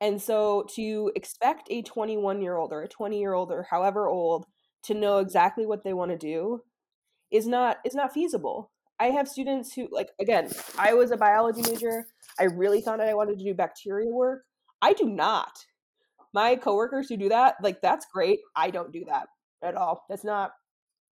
And 0.00 0.22
so 0.22 0.66
to 0.76 1.10
expect 1.16 1.68
a 1.70 1.82
21 1.82 2.40
year 2.40 2.56
old 2.56 2.72
or 2.72 2.82
a 2.82 2.88
20 2.88 3.18
year 3.18 3.34
old 3.34 3.50
or 3.50 3.66
however 3.68 4.06
old 4.06 4.46
to 4.84 4.94
know 4.94 5.18
exactly 5.18 5.66
what 5.66 5.82
they 5.82 5.92
want 5.92 6.12
to 6.12 6.16
do 6.16 6.60
is 7.30 7.46
not 7.46 7.78
is 7.84 7.94
not 7.94 8.12
feasible. 8.12 8.70
I 9.00 9.06
have 9.06 9.28
students 9.28 9.74
who 9.74 9.88
like 9.90 10.10
again, 10.20 10.50
I 10.78 10.94
was 10.94 11.10
a 11.10 11.16
biology 11.16 11.62
major. 11.62 12.06
I 12.38 12.44
really 12.44 12.80
thought 12.80 12.98
that 12.98 13.08
I 13.08 13.14
wanted 13.14 13.38
to 13.38 13.44
do 13.44 13.54
bacteria 13.54 14.08
work. 14.08 14.44
I 14.82 14.92
do 14.92 15.04
not. 15.04 15.58
My 16.34 16.56
coworkers 16.56 17.08
who 17.08 17.16
do 17.16 17.28
that, 17.30 17.56
like 17.62 17.80
that's 17.80 18.06
great. 18.12 18.40
I 18.54 18.70
don't 18.70 18.92
do 18.92 19.04
that 19.08 19.26
at 19.62 19.74
all. 19.74 20.04
That's 20.08 20.24
not 20.24 20.52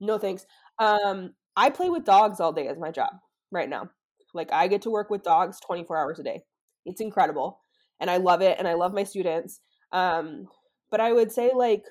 no 0.00 0.18
thanks. 0.18 0.44
Um 0.78 1.32
I 1.56 1.70
play 1.70 1.88
with 1.88 2.04
dogs 2.04 2.40
all 2.40 2.52
day 2.52 2.68
as 2.68 2.78
my 2.78 2.90
job 2.90 3.10
right 3.50 3.68
now. 3.68 3.90
Like 4.34 4.52
I 4.52 4.68
get 4.68 4.82
to 4.82 4.90
work 4.90 5.10
with 5.10 5.22
dogs 5.22 5.58
24 5.60 5.96
hours 5.96 6.18
a 6.18 6.22
day. 6.22 6.42
It's 6.84 7.00
incredible. 7.00 7.60
And 7.98 8.10
I 8.10 8.18
love 8.18 8.42
it 8.42 8.58
and 8.58 8.68
I 8.68 8.74
love 8.74 8.92
my 8.92 9.04
students. 9.04 9.60
Um 9.92 10.46
but 10.90 11.00
I 11.00 11.12
would 11.12 11.32
say 11.32 11.50
like 11.54 11.84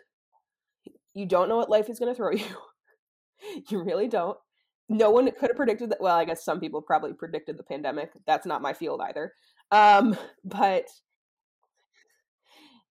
you 1.15 1.25
don't 1.25 1.49
know 1.49 1.55
what 1.55 1.69
life 1.69 1.89
is 1.89 1.97
going 1.97 2.13
to 2.13 2.15
throw 2.15 2.31
you. 2.31 2.45
you 3.69 3.81
really 3.81 4.07
don't. 4.07 4.37
No 4.87 5.09
one 5.09 5.25
could 5.31 5.49
have 5.49 5.57
predicted 5.57 5.89
that. 5.89 6.01
Well, 6.01 6.15
I 6.15 6.25
guess 6.25 6.45
some 6.45 6.59
people 6.59 6.81
probably 6.81 7.13
predicted 7.13 7.57
the 7.57 7.63
pandemic. 7.63 8.11
That's 8.27 8.45
not 8.45 8.61
my 8.61 8.73
field 8.73 9.01
either. 9.01 9.33
Um, 9.71 10.15
but 10.45 10.85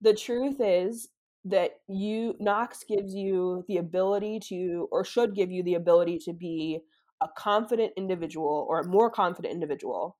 the 0.04 0.14
truth 0.14 0.56
is 0.60 1.08
that 1.46 1.72
you 1.88 2.34
Knox 2.38 2.84
gives 2.86 3.14
you 3.14 3.64
the 3.68 3.78
ability 3.78 4.38
to 4.48 4.86
or 4.92 5.04
should 5.04 5.34
give 5.34 5.50
you 5.50 5.62
the 5.62 5.74
ability 5.74 6.18
to 6.26 6.32
be 6.32 6.80
a 7.22 7.28
confident 7.36 7.92
individual 7.96 8.66
or 8.68 8.80
a 8.80 8.86
more 8.86 9.10
confident 9.10 9.52
individual 9.52 10.18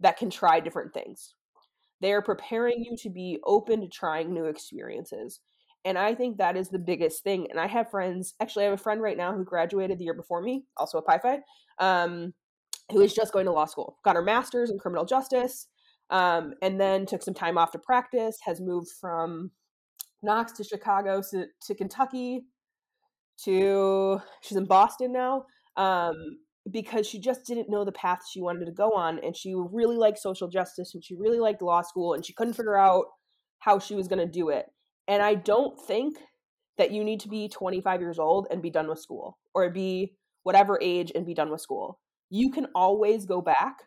that 0.00 0.16
can 0.16 0.30
try 0.30 0.60
different 0.60 0.94
things. 0.94 1.34
They 2.00 2.12
are 2.12 2.22
preparing 2.22 2.84
you 2.84 2.96
to 2.98 3.10
be 3.10 3.38
open 3.44 3.80
to 3.80 3.88
trying 3.88 4.32
new 4.32 4.44
experiences. 4.44 5.40
And 5.84 5.98
I 5.98 6.14
think 6.14 6.38
that 6.38 6.56
is 6.56 6.68
the 6.68 6.78
biggest 6.78 7.24
thing. 7.24 7.48
And 7.50 7.58
I 7.58 7.66
have 7.66 7.90
friends, 7.90 8.34
actually, 8.40 8.64
I 8.64 8.70
have 8.70 8.78
a 8.78 8.82
friend 8.82 9.02
right 9.02 9.16
now 9.16 9.34
who 9.34 9.44
graduated 9.44 9.98
the 9.98 10.04
year 10.04 10.14
before 10.14 10.42
me, 10.42 10.64
also 10.76 10.98
a 10.98 11.02
Pi 11.02 11.18
Phi, 11.18 11.38
um, 11.78 12.34
who 12.90 13.00
is 13.00 13.14
just 13.14 13.32
going 13.32 13.46
to 13.46 13.52
law 13.52 13.66
school, 13.66 13.98
got 14.04 14.16
her 14.16 14.22
master's 14.22 14.70
in 14.70 14.78
criminal 14.78 15.04
justice, 15.04 15.68
um, 16.10 16.54
and 16.62 16.80
then 16.80 17.06
took 17.06 17.22
some 17.22 17.34
time 17.34 17.58
off 17.58 17.72
to 17.72 17.78
practice, 17.78 18.38
has 18.44 18.60
moved 18.60 18.88
from 19.00 19.50
Knox 20.22 20.52
to 20.52 20.64
Chicago 20.64 21.22
to, 21.30 21.46
to 21.66 21.74
Kentucky 21.74 22.44
to 23.44 24.20
she's 24.42 24.56
in 24.56 24.64
Boston 24.64 25.12
now 25.12 25.46
um, 25.76 26.14
because 26.70 27.06
she 27.06 27.18
just 27.18 27.44
didn't 27.44 27.68
know 27.68 27.84
the 27.84 27.92
path 27.92 28.20
she 28.30 28.40
wanted 28.40 28.66
to 28.66 28.72
go 28.72 28.92
on. 28.92 29.18
And 29.24 29.36
she 29.36 29.54
really 29.54 29.96
liked 29.96 30.18
social 30.18 30.48
justice 30.48 30.94
and 30.94 31.04
she 31.04 31.14
really 31.16 31.38
liked 31.38 31.62
law 31.62 31.82
school 31.82 32.14
and 32.14 32.24
she 32.24 32.32
couldn't 32.32 32.54
figure 32.54 32.76
out 32.76 33.06
how 33.58 33.78
she 33.78 33.94
was 33.94 34.08
going 34.08 34.24
to 34.24 34.30
do 34.30 34.50
it. 34.50 34.66
And 35.08 35.22
I 35.22 35.34
don't 35.34 35.78
think 35.80 36.18
that 36.78 36.90
you 36.90 37.04
need 37.04 37.20
to 37.20 37.28
be 37.28 37.48
25 37.48 38.00
years 38.00 38.18
old 38.18 38.46
and 38.50 38.62
be 38.62 38.70
done 38.70 38.88
with 38.88 38.98
school 38.98 39.38
or 39.54 39.68
be 39.70 40.14
whatever 40.42 40.78
age 40.82 41.12
and 41.14 41.26
be 41.26 41.34
done 41.34 41.50
with 41.50 41.60
school. 41.60 41.98
You 42.30 42.50
can 42.50 42.66
always 42.74 43.26
go 43.26 43.40
back 43.40 43.84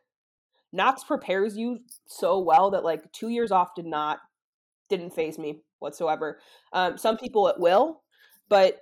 Knox 0.74 1.04
prepares 1.04 1.58
you 1.58 1.80
so 2.08 2.40
well 2.40 2.72
that 2.72 2.84
like 2.84 3.12
two 3.12 3.30
years 3.30 3.52
off 3.52 3.76
did 3.76 3.86
not 3.86 4.20
didn't 4.90 5.14
phase 5.14 5.38
me 5.38 5.62
whatsoever. 5.80 6.40
Um, 6.74 6.98
some 6.98 7.18
people 7.18 7.48
it 7.48 7.60
will, 7.60 8.04
but 8.50 8.80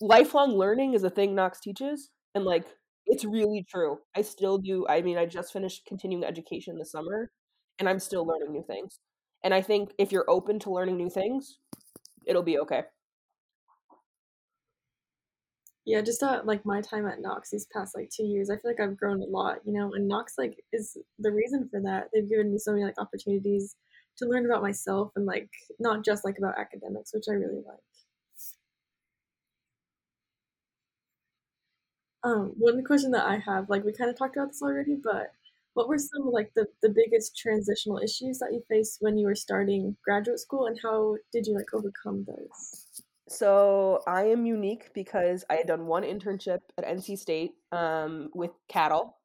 lifelong 0.00 0.56
learning 0.56 0.94
is 0.94 1.04
a 1.04 1.10
thing 1.10 1.34
Knox 1.34 1.60
teaches, 1.60 2.10
and 2.34 2.44
like 2.44 2.64
it's 3.06 3.24
really 3.24 3.64
true. 3.68 3.98
I 4.16 4.22
still 4.22 4.58
do. 4.58 4.86
I 4.88 5.02
mean, 5.02 5.18
I 5.18 5.26
just 5.26 5.52
finished 5.52 5.86
continuing 5.86 6.24
education 6.24 6.78
this 6.78 6.92
summer, 6.92 7.30
and 7.78 7.88
I'm 7.88 7.98
still 7.98 8.26
learning 8.26 8.52
new 8.52 8.64
things. 8.66 9.00
And 9.44 9.52
I 9.52 9.60
think 9.60 9.92
if 9.98 10.12
you're 10.12 10.30
open 10.30 10.58
to 10.60 10.70
learning 10.70 10.96
new 10.96 11.10
things, 11.10 11.58
it'll 12.26 12.42
be 12.42 12.58
okay. 12.60 12.84
Yeah, 15.84 16.00
just 16.00 16.22
like 16.22 16.64
my 16.64 16.80
time 16.80 17.06
at 17.06 17.20
Knox 17.20 17.50
these 17.50 17.66
past 17.66 17.96
like 17.96 18.08
two 18.10 18.22
years, 18.24 18.50
I 18.50 18.54
feel 18.56 18.70
like 18.70 18.80
I've 18.80 18.96
grown 18.96 19.20
a 19.20 19.24
lot, 19.26 19.58
you 19.66 19.72
know, 19.72 19.92
and 19.94 20.06
Knox 20.06 20.34
like 20.38 20.62
is 20.72 20.96
the 21.18 21.32
reason 21.32 21.68
for 21.68 21.80
that. 21.80 22.08
They've 22.12 22.28
given 22.28 22.52
me 22.52 22.58
so 22.58 22.72
many 22.72 22.84
like 22.84 22.98
opportunities 22.98 23.74
to 24.18 24.26
learn 24.26 24.46
about 24.46 24.62
myself 24.62 25.10
and 25.16 25.26
like 25.26 25.50
not 25.80 26.04
just 26.04 26.24
like 26.24 26.38
about 26.38 26.58
academics, 26.58 27.12
which 27.12 27.24
I 27.28 27.32
really 27.34 27.62
like. 27.66 27.80
Um, 32.24 32.52
one 32.58 32.84
question 32.84 33.10
that 33.12 33.26
I 33.26 33.36
have, 33.38 33.68
like 33.68 33.84
we 33.84 33.92
kind 33.92 34.10
of 34.10 34.16
talked 34.16 34.36
about 34.36 34.48
this 34.48 34.62
already, 34.62 34.94
but 34.96 35.32
what 35.74 35.88
were 35.88 35.98
some 35.98 36.30
like 36.30 36.52
the, 36.54 36.66
the 36.82 36.88
biggest 36.90 37.36
transitional 37.36 37.98
issues 37.98 38.38
that 38.38 38.52
you 38.52 38.62
faced 38.68 38.98
when 39.00 39.18
you 39.18 39.26
were 39.26 39.34
starting 39.34 39.96
graduate 40.04 40.38
school 40.40 40.66
and 40.66 40.78
how 40.82 41.16
did 41.32 41.46
you 41.46 41.54
like 41.54 41.72
overcome 41.74 42.24
those? 42.24 42.91
So 43.32 44.02
I 44.06 44.24
am 44.24 44.44
unique 44.44 44.90
because 44.92 45.42
I 45.48 45.54
had 45.54 45.66
done 45.66 45.86
one 45.86 46.02
internship 46.02 46.58
at 46.76 46.84
NC 46.84 47.18
State 47.18 47.52
um, 47.72 48.28
with 48.34 48.50
cattle, 48.68 49.16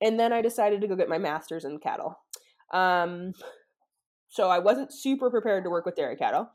and 0.00 0.18
then 0.18 0.32
I 0.32 0.42
decided 0.42 0.80
to 0.80 0.88
go 0.88 0.96
get 0.96 1.08
my 1.08 1.18
master's 1.18 1.64
in 1.64 1.78
cattle. 1.78 2.18
Um, 2.72 3.32
so 4.28 4.48
I 4.48 4.58
wasn't 4.58 4.92
super 4.92 5.30
prepared 5.30 5.62
to 5.64 5.70
work 5.70 5.86
with 5.86 5.94
dairy 5.94 6.16
cattle. 6.16 6.50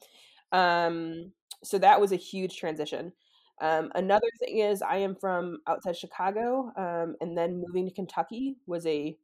Um, 0.52 1.32
so 1.64 1.78
that 1.78 2.02
was 2.02 2.12
a 2.12 2.18
huge 2.18 2.58
transition. 2.58 3.14
Um, 3.62 3.92
another 3.96 4.28
thing 4.40 4.58
is 4.58 4.82
I 4.82 4.98
am 4.98 5.16
from 5.16 5.60
outside 5.68 5.96
Chicago, 5.96 6.74
um, 6.76 7.16
and 7.22 7.38
then 7.38 7.64
moving 7.66 7.86
to 7.86 7.94
Kentucky 7.94 8.58
was 8.68 8.86
a 8.86 9.16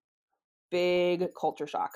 big 0.72 1.28
culture 1.40 1.68
shock. 1.68 1.92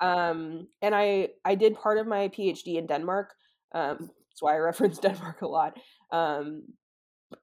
Um, 0.00 0.66
and 0.82 0.92
I 0.92 1.28
I 1.44 1.54
did 1.54 1.76
part 1.76 1.98
of 1.98 2.06
my 2.08 2.28
PhD 2.28 2.76
in 2.76 2.86
Denmark, 2.86 3.32
um, 3.72 4.10
that's 4.36 4.42
why 4.42 4.54
I 4.54 4.58
reference 4.58 4.98
Denmark 5.00 5.40
a 5.40 5.46
lot. 5.46 5.78
Um, 6.12 6.64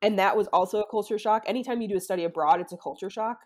and 0.04 0.20
that 0.20 0.38
was 0.38 0.48
also 0.54 0.80
a 0.80 0.88
culture 0.88 1.18
shock. 1.18 1.44
Anytime 1.48 1.82
you 1.82 1.88
do 1.88 1.98
a 1.98 2.02
study 2.02 2.24
abroad, 2.24 2.62
it's 2.62 2.72
a 2.72 2.78
culture 2.78 3.10
shock. 3.10 3.38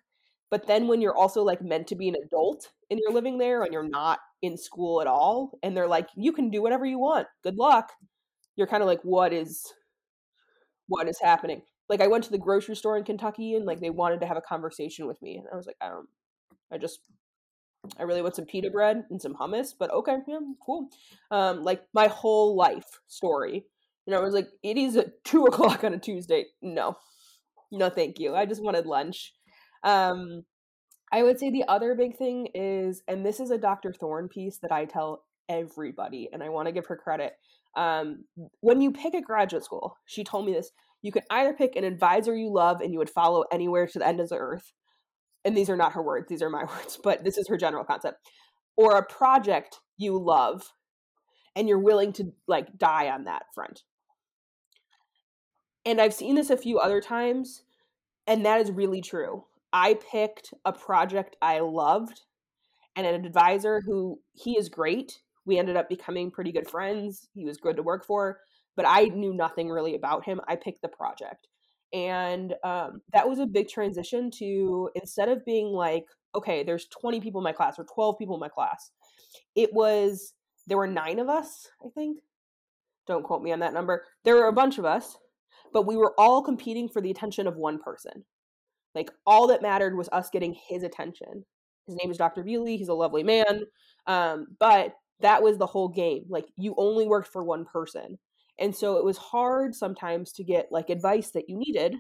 But 0.51 0.67
then 0.67 0.87
when 0.87 1.01
you're 1.01 1.15
also 1.15 1.43
like 1.43 1.61
meant 1.61 1.87
to 1.87 1.95
be 1.95 2.09
an 2.09 2.15
adult 2.25 2.67
and 2.91 2.99
you're 3.01 3.13
living 3.13 3.37
there 3.37 3.63
and 3.63 3.71
you're 3.71 3.87
not 3.87 4.19
in 4.41 4.57
school 4.57 5.01
at 5.01 5.07
all, 5.07 5.57
and 5.63 5.75
they're 5.75 5.87
like, 5.87 6.09
you 6.15 6.33
can 6.33 6.49
do 6.49 6.61
whatever 6.61 6.85
you 6.85 6.99
want. 6.99 7.27
Good 7.41 7.55
luck. 7.55 7.91
You're 8.57 8.67
kind 8.67 8.83
of 8.83 8.87
like, 8.87 9.01
what 9.03 9.31
is 9.31 9.63
what 10.87 11.07
is 11.07 11.19
happening? 11.21 11.61
Like 11.89 12.01
I 12.01 12.07
went 12.07 12.25
to 12.25 12.31
the 12.31 12.37
grocery 12.37 12.75
store 12.75 12.97
in 12.97 13.03
Kentucky 13.05 13.55
and 13.55 13.65
like 13.65 13.79
they 13.79 13.89
wanted 13.89 14.19
to 14.21 14.27
have 14.27 14.37
a 14.37 14.41
conversation 14.41 15.07
with 15.07 15.21
me. 15.21 15.37
And 15.37 15.47
I 15.51 15.55
was 15.55 15.67
like, 15.67 15.77
I 15.81 15.87
don't 15.87 16.07
I 16.71 16.77
just 16.77 16.99
I 17.99 18.03
really 18.03 18.21
want 18.21 18.35
some 18.35 18.45
pita 18.45 18.69
bread 18.69 19.05
and 19.09 19.21
some 19.21 19.35
hummus, 19.35 19.73
but 19.77 19.91
okay, 19.91 20.17
yeah, 20.27 20.39
cool. 20.65 20.89
Um, 21.31 21.63
like 21.63 21.83
my 21.93 22.07
whole 22.07 22.55
life 22.55 22.99
story. 23.07 23.65
You 24.05 24.13
know, 24.13 24.19
I 24.19 24.23
was 24.23 24.33
like, 24.33 24.49
it 24.63 24.77
is 24.77 24.95
at 24.95 25.11
two 25.23 25.45
o'clock 25.45 25.83
on 25.83 25.93
a 25.93 25.99
Tuesday. 25.99 26.45
No, 26.61 26.97
no, 27.71 27.89
thank 27.89 28.19
you. 28.19 28.35
I 28.35 28.45
just 28.45 28.63
wanted 28.63 28.85
lunch. 28.85 29.33
Um, 29.83 30.43
I 31.11 31.23
would 31.23 31.39
say 31.39 31.49
the 31.49 31.65
other 31.67 31.95
big 31.95 32.17
thing 32.17 32.49
is, 32.53 33.01
and 33.07 33.25
this 33.25 33.39
is 33.39 33.51
a 33.51 33.57
Dr. 33.57 33.93
Thorne 33.93 34.27
piece 34.27 34.57
that 34.59 34.71
I 34.71 34.85
tell 34.85 35.23
everybody, 35.47 36.29
and 36.31 36.43
I 36.43 36.49
want 36.49 36.67
to 36.67 36.73
give 36.73 36.87
her 36.87 36.97
credit. 36.97 37.33
Um, 37.75 38.25
when 38.59 38.81
you 38.81 38.91
pick 38.91 39.13
a 39.13 39.21
graduate 39.21 39.63
school, 39.63 39.97
she 40.05 40.23
told 40.23 40.45
me 40.45 40.53
this, 40.53 40.71
you 41.01 41.11
can 41.11 41.23
either 41.29 41.53
pick 41.53 41.75
an 41.75 41.83
advisor 41.83 42.35
you 42.35 42.51
love 42.51 42.81
and 42.81 42.91
you 42.91 42.99
would 42.99 43.09
follow 43.09 43.45
anywhere 43.51 43.87
to 43.87 43.99
the 43.99 44.07
end 44.07 44.19
of 44.19 44.29
the 44.29 44.37
earth, 44.37 44.73
and 45.47 45.55
these 45.55 45.69
are 45.69 45.77
not 45.77 45.93
her 45.93 46.01
words, 46.03 46.27
these 46.27 46.41
are 46.41 46.49
my 46.49 46.63
words, 46.75 46.99
but 47.01 47.23
this 47.23 47.37
is 47.37 47.47
her 47.47 47.57
general 47.57 47.85
concept, 47.85 48.17
or 48.75 48.97
a 48.97 49.05
project 49.05 49.79
you 49.97 50.21
love 50.21 50.73
and 51.55 51.67
you're 51.67 51.79
willing 51.79 52.13
to 52.13 52.33
like 52.47 52.77
die 52.77 53.09
on 53.09 53.23
that 53.23 53.43
front. 53.55 53.81
And 55.85 55.99
I've 55.99 56.13
seen 56.13 56.35
this 56.35 56.49
a 56.49 56.57
few 56.57 56.77
other 56.77 57.01
times, 57.01 57.63
and 58.27 58.45
that 58.45 58.59
is 58.59 58.69
really 58.69 59.01
true. 59.01 59.45
I 59.73 59.95
picked 60.11 60.53
a 60.65 60.73
project 60.73 61.37
I 61.41 61.59
loved 61.59 62.21
and 62.95 63.07
an 63.07 63.25
advisor 63.25 63.81
who 63.85 64.19
he 64.33 64.57
is 64.57 64.69
great. 64.69 65.19
We 65.45 65.57
ended 65.57 65.77
up 65.77 65.87
becoming 65.87 66.29
pretty 66.29 66.51
good 66.51 66.69
friends. 66.69 67.29
He 67.33 67.45
was 67.45 67.57
good 67.57 67.77
to 67.77 67.83
work 67.83 68.05
for, 68.05 68.39
but 68.75 68.85
I 68.85 69.05
knew 69.05 69.33
nothing 69.33 69.69
really 69.69 69.95
about 69.95 70.25
him. 70.25 70.41
I 70.47 70.57
picked 70.57 70.81
the 70.81 70.89
project. 70.89 71.47
And 71.93 72.53
um, 72.63 73.01
that 73.13 73.27
was 73.27 73.39
a 73.39 73.45
big 73.45 73.69
transition 73.69 74.29
to 74.39 74.89
instead 74.95 75.29
of 75.29 75.45
being 75.45 75.67
like, 75.67 76.05
okay, 76.35 76.63
there's 76.63 76.87
20 76.87 77.21
people 77.21 77.39
in 77.39 77.43
my 77.43 77.51
class 77.51 77.79
or 77.79 77.85
12 77.85 78.17
people 78.17 78.35
in 78.35 78.41
my 78.41 78.49
class, 78.49 78.91
it 79.55 79.73
was, 79.73 80.33
there 80.67 80.77
were 80.77 80.87
nine 80.87 81.19
of 81.19 81.29
us, 81.29 81.67
I 81.85 81.89
think. 81.89 82.19
Don't 83.07 83.23
quote 83.23 83.41
me 83.41 83.53
on 83.53 83.59
that 83.59 83.73
number. 83.73 84.03
There 84.25 84.35
were 84.35 84.47
a 84.47 84.53
bunch 84.53 84.77
of 84.77 84.85
us, 84.85 85.17
but 85.73 85.87
we 85.87 85.95
were 85.95 86.13
all 86.17 86.41
competing 86.41 86.89
for 86.89 87.01
the 87.01 87.11
attention 87.11 87.47
of 87.47 87.55
one 87.55 87.79
person. 87.79 88.25
Like 88.93 89.11
all 89.25 89.47
that 89.47 89.61
mattered 89.61 89.95
was 89.95 90.09
us 90.11 90.29
getting 90.29 90.55
his 90.67 90.83
attention. 90.83 91.45
His 91.85 91.95
name 91.95 92.11
is 92.11 92.17
Dr. 92.17 92.43
Bewley. 92.43 92.77
He's 92.77 92.89
a 92.89 92.93
lovely 92.93 93.23
man. 93.23 93.63
Um, 94.07 94.47
but 94.59 94.93
that 95.21 95.41
was 95.41 95.57
the 95.57 95.65
whole 95.65 95.87
game. 95.87 96.25
Like 96.29 96.45
you 96.57 96.75
only 96.77 97.07
worked 97.07 97.31
for 97.31 97.43
one 97.43 97.65
person. 97.65 98.17
And 98.59 98.75
so 98.75 98.97
it 98.97 99.03
was 99.03 99.17
hard 99.17 99.75
sometimes 99.75 100.31
to 100.33 100.43
get 100.43 100.71
like 100.71 100.89
advice 100.89 101.31
that 101.31 101.49
you 101.49 101.57
needed 101.57 101.95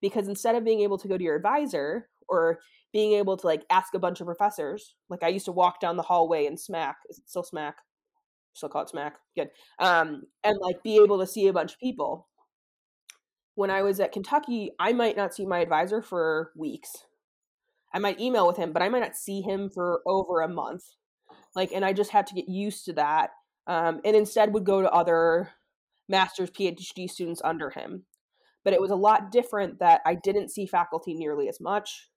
because 0.00 0.28
instead 0.28 0.54
of 0.54 0.64
being 0.64 0.80
able 0.80 0.98
to 0.98 1.08
go 1.08 1.18
to 1.18 1.24
your 1.24 1.36
advisor 1.36 2.08
or 2.28 2.60
being 2.92 3.12
able 3.12 3.36
to 3.36 3.46
like 3.46 3.64
ask 3.70 3.94
a 3.94 3.98
bunch 3.98 4.20
of 4.20 4.26
professors, 4.26 4.94
like 5.08 5.22
I 5.22 5.28
used 5.28 5.46
to 5.46 5.52
walk 5.52 5.80
down 5.80 5.96
the 5.96 6.02
hallway 6.02 6.46
and 6.46 6.58
smack, 6.58 6.96
is 7.08 7.18
it 7.18 7.28
still 7.28 7.42
smack? 7.42 7.76
Still 8.54 8.70
call 8.70 8.82
it 8.82 8.88
smack. 8.88 9.16
Good. 9.34 9.50
Um, 9.78 10.22
and 10.42 10.58
like 10.60 10.82
be 10.82 10.96
able 10.96 11.18
to 11.18 11.26
see 11.26 11.48
a 11.48 11.52
bunch 11.52 11.74
of 11.74 11.80
people. 11.80 12.28
When 13.54 13.70
I 13.70 13.82
was 13.82 14.00
at 14.00 14.12
Kentucky, 14.12 14.70
I 14.78 14.92
might 14.92 15.16
not 15.16 15.34
see 15.34 15.46
my 15.46 15.60
advisor 15.60 16.02
for 16.02 16.52
weeks. 16.56 16.92
I 17.92 17.98
might 17.98 18.20
email 18.20 18.46
with 18.46 18.56
him, 18.56 18.72
but 18.72 18.82
I 18.82 18.88
might 18.88 19.00
not 19.00 19.16
see 19.16 19.40
him 19.40 19.70
for 19.70 20.02
over 20.06 20.40
a 20.40 20.48
month. 20.48 20.84
Like, 21.54 21.72
and 21.72 21.84
I 21.84 21.94
just 21.94 22.10
had 22.10 22.26
to 22.28 22.34
get 22.34 22.48
used 22.48 22.84
to 22.86 22.92
that. 22.94 23.30
Um, 23.66 24.00
and 24.04 24.14
instead 24.14 24.52
would 24.52 24.64
go 24.64 24.82
to 24.82 24.90
other 24.90 25.50
master's 26.08 26.50
PhD 26.50 27.08
students 27.08 27.40
under 27.44 27.70
him. 27.70 28.04
But 28.64 28.72
it 28.72 28.80
was 28.80 28.90
a 28.90 28.96
lot 28.96 29.30
different 29.30 29.78
that 29.78 30.00
I 30.04 30.14
didn't 30.14 30.50
see 30.50 30.66
faculty 30.66 31.14
nearly 31.14 31.48
as 31.48 31.60
much. 31.60 32.08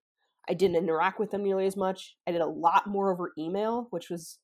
I 0.50 0.53
didn't 0.53 0.77
interact 0.77 1.19
with 1.19 1.31
them 1.31 1.43
nearly 1.43 1.67
as 1.67 1.77
much. 1.77 2.15
I 2.27 2.31
did 2.31 2.41
a 2.41 2.48
lot 2.48 2.88
more 2.88 3.12
over 3.12 3.31
email, 3.38 3.88
which 3.91 4.10
was 4.10 4.39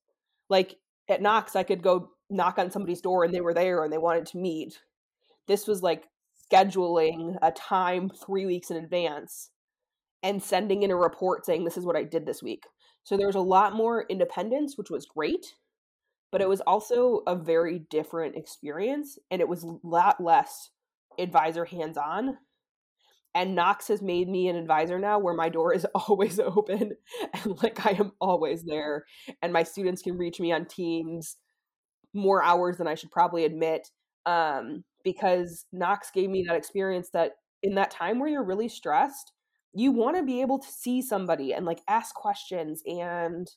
like 0.50 0.76
at 1.10 1.22
Knox, 1.22 1.56
I 1.56 1.64
could 1.64 1.82
go 1.82 2.12
knock 2.30 2.58
on 2.58 2.72
somebody's 2.72 3.02
door 3.02 3.24
and 3.24 3.34
they 3.34 3.42
were 3.42 3.54
there 3.54 3.84
and 3.84 3.92
they 3.92 3.98
wanted 3.98 4.26
to 4.28 4.38
meet. 4.38 4.80
This 5.48 5.68
was 5.68 5.82
like 5.82 6.06
scheduling 6.52 7.38
a 7.42 7.52
time 7.52 8.10
three 8.10 8.46
weeks 8.46 8.70
in 8.70 8.78
advance 8.78 9.50
and 10.22 10.42
sending 10.42 10.84
in 10.84 10.92
a 10.92 10.96
report 10.96 11.46
saying, 11.46 11.64
This 11.64 11.78
is 11.78 11.86
what 11.86 11.96
I 11.96 12.04
did 12.04 12.26
this 12.26 12.42
week. 12.42 12.64
So 13.04 13.18
there 13.18 13.28
was 13.28 13.36
a 13.36 13.42
lot 13.42 13.76
more 13.76 14.06
independence, 14.10 14.78
which 14.78 14.90
was 14.90 15.06
great 15.06 15.56
but 16.36 16.42
it 16.42 16.50
was 16.50 16.60
also 16.68 17.22
a 17.28 17.34
very 17.34 17.80
different 17.90 18.36
experience 18.36 19.18
and 19.32 19.40
it 19.40 19.48
was 19.48 19.64
a 19.64 19.78
lot 19.84 20.20
less 20.22 20.70
advisor 21.18 21.64
hands 21.64 21.98
on 21.98 22.36
and 23.34 23.56
knox 23.56 23.88
has 23.88 24.02
made 24.02 24.28
me 24.28 24.50
an 24.50 24.58
advisor 24.58 25.00
now 25.00 25.18
where 25.18 25.34
my 25.34 25.48
door 25.48 25.74
is 25.74 25.88
always 25.96 26.38
open 26.38 26.92
and 27.34 27.64
like 27.64 27.86
i 27.86 27.92
am 27.92 28.12
always 28.20 28.66
there 28.66 29.06
and 29.42 29.54
my 29.54 29.64
students 29.64 30.02
can 30.02 30.18
reach 30.18 30.42
me 30.42 30.52
on 30.52 30.66
teams 30.66 31.38
more 32.14 32.44
hours 32.44 32.76
than 32.76 32.86
i 32.86 32.96
should 32.96 33.12
probably 33.12 33.46
admit 33.46 33.88
um, 34.26 34.84
because 35.06 35.66
knox 35.72 36.12
gave 36.14 36.30
me 36.30 36.44
that 36.46 36.58
experience 36.58 37.12
that 37.14 37.32
in 37.64 37.76
that 37.76 37.92
time 37.92 38.20
where 38.20 38.28
you're 38.28 38.44
really 38.44 38.68
stressed 38.68 39.32
you 39.74 39.94
want 39.94 40.18
to 40.18 40.24
be 40.24 40.42
able 40.42 40.60
to 40.60 40.68
see 40.68 41.02
somebody 41.02 41.54
and 41.54 41.66
like 41.66 41.80
ask 41.88 42.14
questions 42.14 42.82
and 42.86 43.48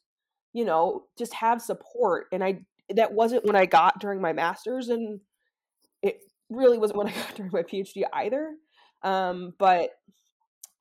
you 0.52 0.64
know, 0.64 1.04
just 1.16 1.34
have 1.34 1.60
support. 1.60 2.26
And 2.32 2.42
I 2.42 2.60
that 2.94 3.12
wasn't 3.12 3.44
when 3.44 3.56
I 3.56 3.66
got 3.66 4.00
during 4.00 4.20
my 4.20 4.32
masters 4.32 4.88
and 4.88 5.20
it 6.02 6.20
really 6.48 6.78
wasn't 6.78 6.98
when 6.98 7.08
I 7.08 7.12
got 7.14 7.34
during 7.34 7.52
my 7.52 7.62
PhD 7.62 8.02
either. 8.12 8.54
Um, 9.02 9.54
but 9.58 9.90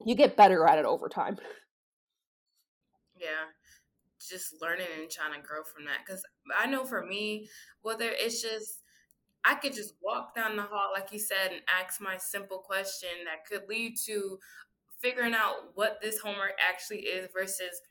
you 0.05 0.15
get 0.15 0.37
better 0.37 0.65
at 0.67 0.79
it 0.79 0.85
over 0.85 1.09
time. 1.09 1.37
Yeah. 3.19 3.49
Just 4.19 4.61
learning 4.61 4.87
and 4.99 5.09
trying 5.09 5.33
to 5.33 5.45
grow 5.45 5.63
from 5.63 5.85
that. 5.85 6.05
Cause 6.07 6.23
I 6.57 6.67
know 6.67 6.85
for 6.85 7.05
me, 7.05 7.49
whether 7.81 8.09
it's 8.09 8.41
just 8.41 8.83
I 9.45 9.55
could 9.55 9.73
just 9.73 9.93
walk 10.01 10.35
down 10.35 10.57
the 10.57 10.63
hall, 10.63 10.91
like 10.93 11.11
you 11.13 11.19
said, 11.19 11.51
and 11.51 11.61
ask 11.81 12.01
my 12.01 12.17
simple 12.17 12.57
question 12.57 13.09
that 13.25 13.45
could 13.45 13.69
lead 13.69 13.95
to 14.05 14.39
figuring 14.99 15.33
out 15.33 15.71
what 15.75 15.99
this 16.01 16.19
homework 16.19 16.53
actually 16.67 17.01
is 17.01 17.29
versus 17.33 17.81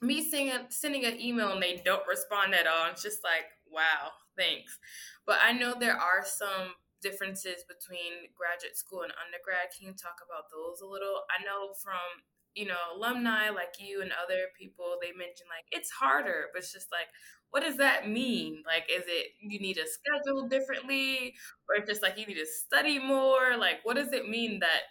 me 0.00 0.22
sending, 0.28 0.66
sending 0.70 1.04
an 1.04 1.20
email 1.20 1.52
and 1.52 1.62
they 1.62 1.82
don't 1.84 2.06
respond 2.08 2.54
at 2.54 2.66
all. 2.66 2.90
It's 2.90 3.02
just 3.02 3.24
like, 3.24 3.46
wow, 3.70 4.12
thanks. 4.36 4.78
But 5.26 5.38
I 5.44 5.52
know 5.52 5.74
there 5.78 5.96
are 5.96 6.24
some 6.24 6.74
differences 7.02 7.64
between 7.66 8.30
graduate 8.38 8.76
school 8.76 9.02
and 9.02 9.12
undergrad. 9.18 9.74
Can 9.76 9.88
you 9.88 9.92
talk 9.92 10.22
about 10.24 10.46
those 10.50 10.80
a 10.80 10.86
little? 10.86 11.26
I 11.28 11.42
know 11.44 11.74
from 11.82 12.22
you 12.54 12.66
know 12.66 12.74
alumni 12.94 13.48
like 13.48 13.74
you 13.78 14.02
and 14.02 14.12
other 14.12 14.48
people 14.58 14.96
they 15.00 15.08
mention 15.12 15.46
like 15.48 15.64
it's 15.70 15.90
harder 15.90 16.46
but 16.52 16.58
it's 16.58 16.72
just 16.72 16.88
like 16.92 17.08
what 17.50 17.62
does 17.62 17.76
that 17.76 18.08
mean 18.08 18.62
like 18.66 18.84
is 18.94 19.04
it 19.06 19.28
you 19.40 19.58
need 19.58 19.74
to 19.74 19.86
schedule 19.86 20.48
differently 20.48 21.34
or 21.68 21.76
it's 21.76 21.88
just 21.88 22.02
like 22.02 22.18
you 22.18 22.26
need 22.26 22.34
to 22.34 22.46
study 22.46 22.98
more 22.98 23.56
like 23.58 23.76
what 23.84 23.96
does 23.96 24.12
it 24.12 24.28
mean 24.28 24.58
that 24.60 24.82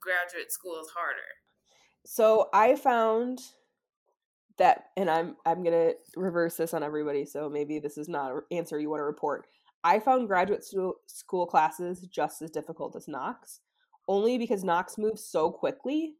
graduate 0.00 0.52
school 0.52 0.78
is 0.80 0.88
harder 0.90 1.32
so 2.04 2.48
i 2.52 2.76
found 2.76 3.40
that 4.58 4.86
and 4.96 5.10
i'm 5.10 5.36
i'm 5.44 5.62
gonna 5.62 5.92
reverse 6.16 6.56
this 6.56 6.74
on 6.74 6.82
everybody 6.82 7.24
so 7.24 7.48
maybe 7.48 7.78
this 7.78 7.98
is 7.98 8.08
not 8.08 8.32
an 8.32 8.40
answer 8.50 8.78
you 8.78 8.90
want 8.90 9.00
to 9.00 9.04
report. 9.04 9.46
I 9.84 10.00
found 10.00 10.26
graduate 10.26 10.64
school 10.64 11.46
classes 11.46 12.00
just 12.10 12.42
as 12.42 12.50
difficult 12.50 12.96
as 12.96 13.06
knox 13.06 13.60
only 14.08 14.38
because 14.38 14.64
knox 14.64 14.98
moves 14.98 15.24
so 15.24 15.50
quickly 15.50 16.14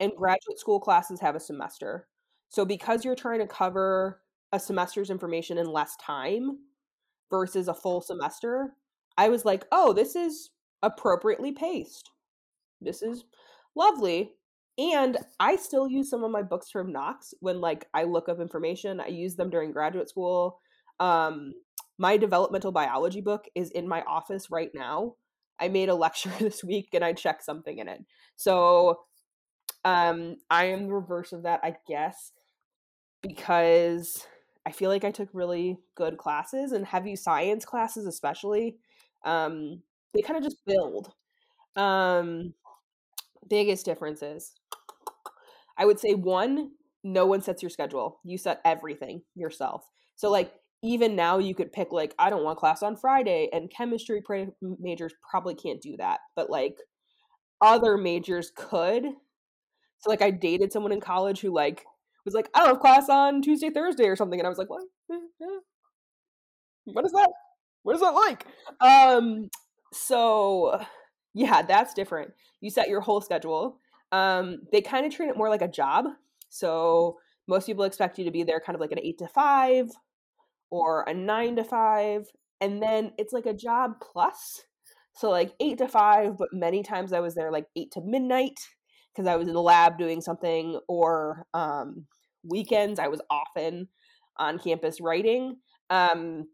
and 0.00 0.12
graduate 0.16 0.58
school 0.58 0.80
classes 0.80 1.20
have 1.20 1.34
a 1.34 1.40
semester. 1.40 2.06
So 2.50 2.64
because 2.64 3.04
you're 3.04 3.14
trying 3.14 3.40
to 3.40 3.46
cover 3.46 4.20
a 4.52 4.58
semester's 4.58 5.10
information 5.10 5.58
in 5.58 5.72
less 5.72 5.96
time 5.96 6.58
versus 7.30 7.68
a 7.68 7.74
full 7.74 8.00
semester 8.00 8.74
i 9.18 9.28
was 9.28 9.44
like 9.44 9.66
oh 9.72 9.92
this 9.92 10.16
is 10.16 10.50
appropriately 10.82 11.52
paced. 11.52 12.10
This 12.80 13.02
is 13.02 13.24
lovely 13.74 14.32
and 14.78 15.18
I 15.40 15.56
still 15.56 15.88
use 15.88 16.08
some 16.08 16.22
of 16.22 16.30
my 16.30 16.42
books 16.42 16.70
from 16.70 16.92
Knox 16.92 17.34
when 17.40 17.60
like 17.60 17.88
I 17.92 18.04
look 18.04 18.28
up 18.28 18.40
information. 18.40 19.00
I 19.00 19.08
use 19.08 19.34
them 19.34 19.50
during 19.50 19.72
graduate 19.72 20.08
school. 20.08 20.60
Um, 21.00 21.52
my 21.98 22.16
developmental 22.16 22.70
biology 22.70 23.20
book 23.20 23.46
is 23.56 23.70
in 23.72 23.88
my 23.88 24.02
office 24.02 24.50
right 24.50 24.70
now. 24.72 25.14
I 25.58 25.68
made 25.68 25.88
a 25.88 25.94
lecture 25.96 26.30
this 26.38 26.62
week 26.62 26.90
and 26.92 27.04
I 27.04 27.12
checked 27.12 27.44
something 27.44 27.78
in 27.78 27.88
it. 27.88 28.04
So 28.36 29.00
um, 29.84 30.36
I 30.48 30.66
am 30.66 30.86
the 30.86 30.92
reverse 30.94 31.32
of 31.32 31.42
that, 31.42 31.60
I 31.64 31.74
guess, 31.88 32.32
because 33.20 34.24
I 34.64 34.70
feel 34.70 34.90
like 34.90 35.04
I 35.04 35.10
took 35.10 35.28
really 35.32 35.78
good 35.96 36.18
classes 36.18 36.70
and 36.70 36.86
heavy 36.86 37.16
science 37.16 37.64
classes, 37.64 38.06
especially. 38.06 38.76
Um, 39.24 39.82
they 40.14 40.22
kind 40.22 40.36
of 40.36 40.44
just 40.44 40.64
build. 40.66 41.12
Um, 41.74 42.54
biggest 43.48 43.84
differences 43.84 44.54
I 45.78 45.84
would 45.84 46.00
say 46.00 46.14
one, 46.14 46.72
no 47.04 47.24
one 47.24 47.40
sets 47.40 47.62
your 47.62 47.70
schedule. 47.70 48.20
You 48.24 48.36
set 48.36 48.60
everything 48.64 49.22
yourself. 49.36 49.88
So 50.16 50.30
like 50.30 50.52
even 50.82 51.16
now 51.16 51.38
you 51.38 51.54
could 51.54 51.72
pick 51.72 51.92
like 51.92 52.14
I 52.18 52.30
don't 52.30 52.44
want 52.44 52.58
class 52.58 52.82
on 52.82 52.96
Friday 52.96 53.48
and 53.52 53.70
chemistry 53.70 54.22
majors 54.60 55.14
probably 55.30 55.54
can't 55.54 55.80
do 55.80 55.96
that, 55.98 56.20
but 56.34 56.50
like 56.50 56.76
other 57.60 57.96
majors 57.96 58.52
could. 58.54 59.04
So 60.00 60.10
like 60.10 60.22
I 60.22 60.30
dated 60.30 60.72
someone 60.72 60.92
in 60.92 61.00
college 61.00 61.40
who 61.40 61.54
like 61.54 61.84
was 62.24 62.34
like 62.34 62.48
I 62.54 62.60
don't 62.60 62.68
have 62.70 62.80
class 62.80 63.08
on 63.08 63.40
Tuesday, 63.40 63.70
Thursday 63.70 64.06
or 64.06 64.16
something 64.16 64.40
and 64.40 64.46
I 64.46 64.50
was 64.50 64.58
like, 64.58 64.70
"What? 64.70 64.82
What 66.84 67.04
is 67.04 67.12
that? 67.12 67.30
What 67.84 67.94
is 67.94 68.00
that 68.00 68.10
like?" 68.10 68.46
Um 68.80 69.48
so 69.92 70.80
yeah, 71.34 71.62
that's 71.62 71.94
different. 71.94 72.32
You 72.60 72.70
set 72.70 72.88
your 72.88 73.00
whole 73.00 73.20
schedule 73.20 73.78
um, 74.12 74.60
they 74.72 74.80
kind 74.80 75.06
of 75.06 75.14
treat 75.14 75.28
it 75.28 75.36
more 75.36 75.48
like 75.48 75.62
a 75.62 75.68
job. 75.68 76.06
So 76.48 77.18
most 77.46 77.66
people 77.66 77.84
expect 77.84 78.18
you 78.18 78.24
to 78.24 78.30
be 78.30 78.42
there 78.42 78.60
kind 78.60 78.74
of 78.74 78.80
like 78.80 78.92
an 78.92 79.00
eight 79.00 79.18
to 79.18 79.28
five 79.28 79.90
or 80.70 81.02
a 81.02 81.14
nine 81.14 81.56
to 81.56 81.64
five. 81.64 82.26
And 82.60 82.82
then 82.82 83.12
it's 83.18 83.32
like 83.32 83.46
a 83.46 83.54
job 83.54 83.94
plus. 84.00 84.62
So 85.14 85.30
like 85.30 85.52
eight 85.60 85.78
to 85.78 85.88
five, 85.88 86.38
but 86.38 86.48
many 86.52 86.82
times 86.82 87.12
I 87.12 87.20
was 87.20 87.34
there 87.34 87.50
like 87.50 87.66
eight 87.76 87.90
to 87.92 88.00
midnight 88.00 88.58
because 89.14 89.28
I 89.28 89.36
was 89.36 89.48
in 89.48 89.54
the 89.54 89.62
lab 89.62 89.98
doing 89.98 90.20
something, 90.20 90.78
or 90.86 91.44
um, 91.52 92.06
weekends 92.44 93.00
I 93.00 93.08
was 93.08 93.20
often 93.28 93.88
on 94.36 94.60
campus 94.60 95.00
writing. 95.00 95.56
Um, 95.90 96.46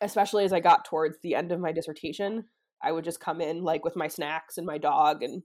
especially 0.00 0.44
as 0.44 0.52
I 0.52 0.60
got 0.60 0.84
towards 0.84 1.16
the 1.22 1.34
end 1.34 1.50
of 1.50 1.60
my 1.60 1.72
dissertation, 1.72 2.44
I 2.82 2.92
would 2.92 3.04
just 3.04 3.20
come 3.20 3.40
in 3.40 3.62
like 3.62 3.84
with 3.84 3.96
my 3.96 4.08
snacks 4.08 4.58
and 4.58 4.66
my 4.66 4.78
dog 4.78 5.22
and 5.22 5.42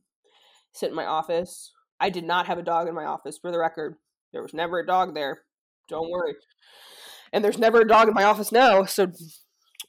sit 0.73 0.89
in 0.89 0.95
my 0.95 1.05
office. 1.05 1.71
I 1.99 2.09
did 2.09 2.23
not 2.23 2.47
have 2.47 2.57
a 2.57 2.63
dog 2.63 2.87
in 2.87 2.95
my 2.95 3.05
office 3.05 3.37
for 3.37 3.51
the 3.51 3.59
record. 3.59 3.95
There 4.33 4.41
was 4.41 4.53
never 4.53 4.79
a 4.79 4.85
dog 4.85 5.15
there. 5.15 5.41
Don't 5.89 6.11
worry. 6.11 6.35
And 7.33 7.43
there's 7.43 7.57
never 7.57 7.81
a 7.81 7.87
dog 7.87 8.07
in 8.07 8.13
my 8.13 8.23
office 8.23 8.51
now, 8.51 8.85
so 8.85 9.11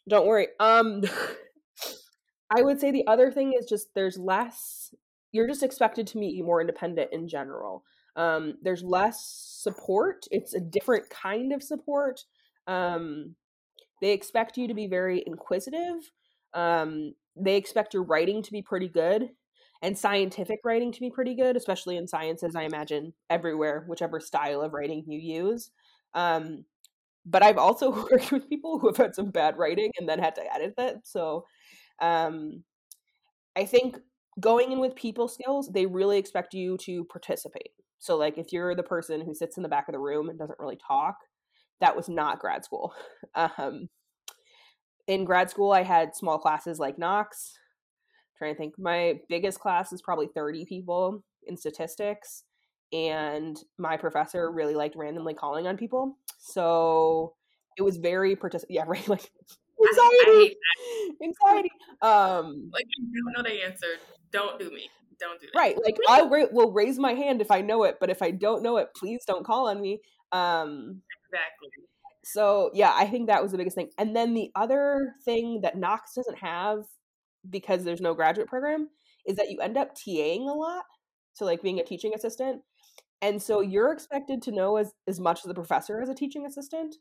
don't 0.08 0.26
worry. 0.26 0.48
Um 0.60 1.02
I 2.56 2.62
would 2.62 2.80
say 2.80 2.90
the 2.90 3.06
other 3.06 3.30
thing 3.30 3.52
is 3.58 3.66
just 3.66 3.88
there's 3.94 4.18
less 4.18 4.94
you're 5.32 5.46
just 5.46 5.62
expected 5.62 6.06
to 6.08 6.18
be 6.18 6.42
more 6.42 6.60
independent 6.60 7.10
in 7.12 7.28
general. 7.28 7.84
Um, 8.16 8.54
there's 8.62 8.82
less 8.82 9.22
support. 9.62 10.24
It's 10.30 10.54
a 10.54 10.60
different 10.60 11.10
kind 11.10 11.52
of 11.52 11.62
support. 11.62 12.24
Um, 12.66 13.36
they 14.00 14.12
expect 14.12 14.56
you 14.56 14.68
to 14.68 14.74
be 14.74 14.86
very 14.86 15.22
inquisitive. 15.26 16.10
Um, 16.54 17.14
they 17.40 17.56
expect 17.56 17.94
your 17.94 18.02
writing 18.02 18.42
to 18.42 18.52
be 18.52 18.62
pretty 18.62 18.88
good 18.88 19.30
and 19.82 19.96
scientific 19.96 20.60
writing 20.64 20.92
to 20.92 21.00
be 21.00 21.10
pretty 21.10 21.34
good, 21.34 21.56
especially 21.56 21.96
in 21.96 22.08
sciences, 22.08 22.56
I 22.56 22.62
imagine, 22.62 23.12
everywhere, 23.30 23.84
whichever 23.86 24.18
style 24.18 24.60
of 24.60 24.72
writing 24.72 25.04
you 25.06 25.18
use. 25.18 25.70
Um, 26.14 26.64
but 27.24 27.42
I've 27.42 27.58
also 27.58 27.90
worked 28.10 28.32
with 28.32 28.48
people 28.48 28.78
who 28.78 28.88
have 28.88 28.96
had 28.96 29.14
some 29.14 29.30
bad 29.30 29.56
writing 29.56 29.92
and 29.98 30.08
then 30.08 30.18
had 30.18 30.34
to 30.36 30.54
edit 30.54 30.74
it. 30.78 30.96
So 31.04 31.44
um, 32.00 32.64
I 33.56 33.64
think 33.64 33.98
going 34.40 34.72
in 34.72 34.80
with 34.80 34.94
people 34.96 35.28
skills, 35.28 35.68
they 35.72 35.86
really 35.86 36.18
expect 36.18 36.54
you 36.54 36.76
to 36.78 37.04
participate. 37.04 37.70
So, 38.00 38.16
like, 38.16 38.38
if 38.38 38.52
you're 38.52 38.76
the 38.76 38.82
person 38.84 39.20
who 39.20 39.34
sits 39.34 39.56
in 39.56 39.64
the 39.64 39.68
back 39.68 39.88
of 39.88 39.92
the 39.92 39.98
room 39.98 40.28
and 40.28 40.38
doesn't 40.38 40.58
really 40.60 40.78
talk, 40.86 41.16
that 41.80 41.96
was 41.96 42.08
not 42.08 42.38
grad 42.40 42.64
school. 42.64 42.94
Um, 43.34 43.88
in 45.08 45.24
grad 45.24 45.50
school, 45.50 45.72
I 45.72 45.82
had 45.82 46.14
small 46.14 46.38
classes 46.38 46.78
like 46.78 46.98
Knox. 46.98 47.58
I'm 48.06 48.38
trying 48.38 48.54
to 48.54 48.58
think, 48.58 48.78
my 48.78 49.18
biggest 49.28 49.58
class 49.58 49.92
is 49.92 50.02
probably 50.02 50.28
30 50.28 50.66
people 50.66 51.24
in 51.46 51.56
statistics, 51.56 52.44
and 52.92 53.58
my 53.78 53.96
professor 53.96 54.52
really 54.52 54.74
liked 54.74 54.94
randomly 54.94 55.34
calling 55.34 55.66
on 55.66 55.76
people. 55.76 56.16
So 56.38 57.34
it 57.76 57.82
was 57.82 57.96
very 57.96 58.36
particip. 58.36 58.66
Yeah, 58.68 58.84
right. 58.86 59.08
Like 59.08 59.30
anxiety, 59.90 60.56
anxiety. 61.22 61.70
Um, 62.02 62.70
like 62.72 62.84
you 62.96 63.24
don't 63.24 63.44
know 63.44 63.50
the 63.50 63.64
answer. 63.64 63.86
Don't 64.30 64.58
do 64.58 64.70
me. 64.70 64.90
Don't 65.18 65.40
do 65.40 65.46
that. 65.52 65.58
Right. 65.58 65.76
Like 65.82 65.96
I 66.08 66.22
ra- 66.22 66.52
will 66.52 66.70
raise 66.70 66.98
my 66.98 67.14
hand 67.14 67.40
if 67.40 67.50
I 67.50 67.62
know 67.62 67.84
it, 67.84 67.96
but 67.98 68.10
if 68.10 68.20
I 68.22 68.30
don't 68.30 68.62
know 68.62 68.76
it, 68.76 68.88
please 68.94 69.24
don't 69.26 69.44
call 69.44 69.68
on 69.68 69.80
me. 69.80 70.00
Um, 70.32 71.00
exactly. 71.24 71.68
So 72.32 72.70
yeah, 72.74 72.92
I 72.94 73.06
think 73.06 73.26
that 73.26 73.42
was 73.42 73.52
the 73.52 73.58
biggest 73.58 73.74
thing. 73.74 73.88
And 73.96 74.14
then 74.14 74.34
the 74.34 74.50
other 74.54 75.14
thing 75.24 75.62
that 75.62 75.78
Knox 75.78 76.12
doesn't 76.14 76.38
have 76.38 76.80
because 77.48 77.84
there's 77.84 78.02
no 78.02 78.12
graduate 78.12 78.48
program 78.48 78.90
is 79.26 79.36
that 79.36 79.50
you 79.50 79.60
end 79.60 79.78
up 79.78 79.96
TAing 79.96 80.42
a 80.42 80.52
lot. 80.52 80.84
So 81.32 81.46
like 81.46 81.62
being 81.62 81.80
a 81.80 81.84
teaching 81.84 82.12
assistant. 82.14 82.60
And 83.22 83.42
so 83.42 83.62
you're 83.62 83.92
expected 83.92 84.42
to 84.42 84.52
know 84.52 84.76
as, 84.76 84.92
as 85.06 85.18
much 85.18 85.38
as 85.38 85.44
the 85.44 85.54
professor 85.54 86.02
as 86.02 86.10
a 86.10 86.14
teaching 86.14 86.44
assistant 86.44 86.96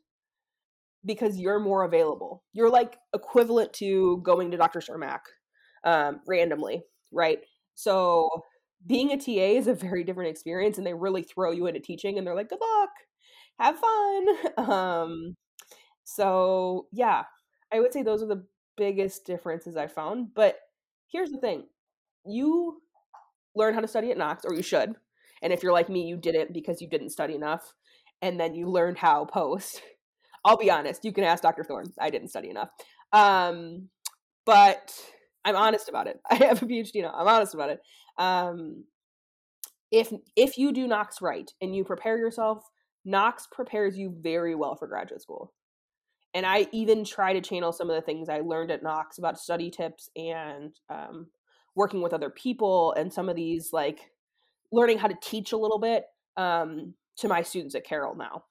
because 1.04 1.38
you're 1.38 1.60
more 1.60 1.84
available. 1.84 2.42
You're 2.54 2.70
like 2.70 2.96
equivalent 3.14 3.74
to 3.74 4.22
going 4.22 4.50
to 4.50 4.56
Dr. 4.56 4.80
Cermak 4.80 5.20
um, 5.84 6.20
randomly, 6.26 6.84
right? 7.12 7.40
So 7.74 8.30
being 8.86 9.12
a 9.12 9.18
TA 9.18 9.58
is 9.58 9.66
a 9.66 9.74
very 9.74 10.04
different 10.04 10.30
experience, 10.30 10.78
and 10.78 10.86
they 10.86 10.94
really 10.94 11.22
throw 11.22 11.52
you 11.52 11.66
into 11.66 11.80
teaching, 11.80 12.16
and 12.16 12.26
they're 12.26 12.34
like, 12.34 12.48
"Good 12.48 12.60
luck, 12.60 12.90
have 13.58 13.78
fun." 13.78 14.26
Um, 14.58 15.36
so 16.04 16.86
yeah, 16.92 17.24
I 17.72 17.80
would 17.80 17.92
say 17.92 18.02
those 18.02 18.22
are 18.22 18.26
the 18.26 18.44
biggest 18.76 19.26
differences 19.26 19.76
I 19.76 19.86
found. 19.86 20.34
But 20.34 20.58
here's 21.10 21.30
the 21.30 21.38
thing: 21.38 21.66
you 22.26 22.80
learn 23.54 23.74
how 23.74 23.80
to 23.80 23.88
study 23.88 24.10
at 24.10 24.18
Knox, 24.18 24.44
or 24.44 24.54
you 24.54 24.62
should. 24.62 24.94
And 25.42 25.52
if 25.52 25.62
you're 25.62 25.72
like 25.72 25.88
me, 25.88 26.02
you 26.02 26.16
didn't 26.16 26.52
because 26.52 26.80
you 26.80 26.88
didn't 26.88 27.10
study 27.10 27.34
enough, 27.34 27.74
and 28.22 28.38
then 28.40 28.54
you 28.54 28.68
learned 28.70 28.98
how 28.98 29.24
post. 29.24 29.82
I'll 30.44 30.56
be 30.56 30.70
honest. 30.70 31.04
You 31.04 31.12
can 31.12 31.24
ask 31.24 31.42
Dr. 31.42 31.64
Thorne. 31.64 31.92
I 32.00 32.10
didn't 32.10 32.28
study 32.28 32.48
enough. 32.48 32.70
Um, 33.12 33.88
but 34.46 34.92
I'm 35.44 35.56
honest 35.56 35.88
about 35.88 36.06
it. 36.06 36.20
I 36.30 36.36
have 36.36 36.62
a 36.62 36.66
PhD 36.66 37.02
now. 37.02 37.12
I'm 37.14 37.28
honest 37.28 37.54
about 37.54 37.70
it. 37.70 37.80
Um, 38.16 38.84
if 39.90 40.12
if 40.36 40.58
you 40.58 40.72
do 40.72 40.86
Knox 40.86 41.20
right 41.20 41.50
and 41.60 41.74
you 41.74 41.84
prepare 41.84 42.18
yourself, 42.18 42.62
Knox 43.08 43.48
prepares 43.50 43.96
you 43.96 44.14
very 44.20 44.54
well 44.54 44.76
for 44.76 44.86
graduate 44.86 45.22
school. 45.22 45.54
And 46.34 46.44
I 46.44 46.68
even 46.72 47.04
try 47.04 47.32
to 47.32 47.40
channel 47.40 47.72
some 47.72 47.88
of 47.88 47.96
the 47.96 48.02
things 48.02 48.28
I 48.28 48.40
learned 48.40 48.70
at 48.70 48.82
Knox 48.82 49.16
about 49.16 49.40
study 49.40 49.70
tips 49.70 50.10
and 50.14 50.74
um, 50.90 51.28
working 51.74 52.02
with 52.02 52.12
other 52.12 52.28
people 52.28 52.92
and 52.92 53.10
some 53.10 53.30
of 53.30 53.36
these 53.36 53.72
like 53.72 54.10
learning 54.72 54.98
how 54.98 55.08
to 55.08 55.16
teach 55.22 55.52
a 55.52 55.56
little 55.56 55.78
bit 55.78 56.04
um, 56.36 56.92
to 57.16 57.28
my 57.28 57.40
students 57.40 57.74
at 57.74 57.86
Carroll 57.86 58.14
now. 58.14 58.44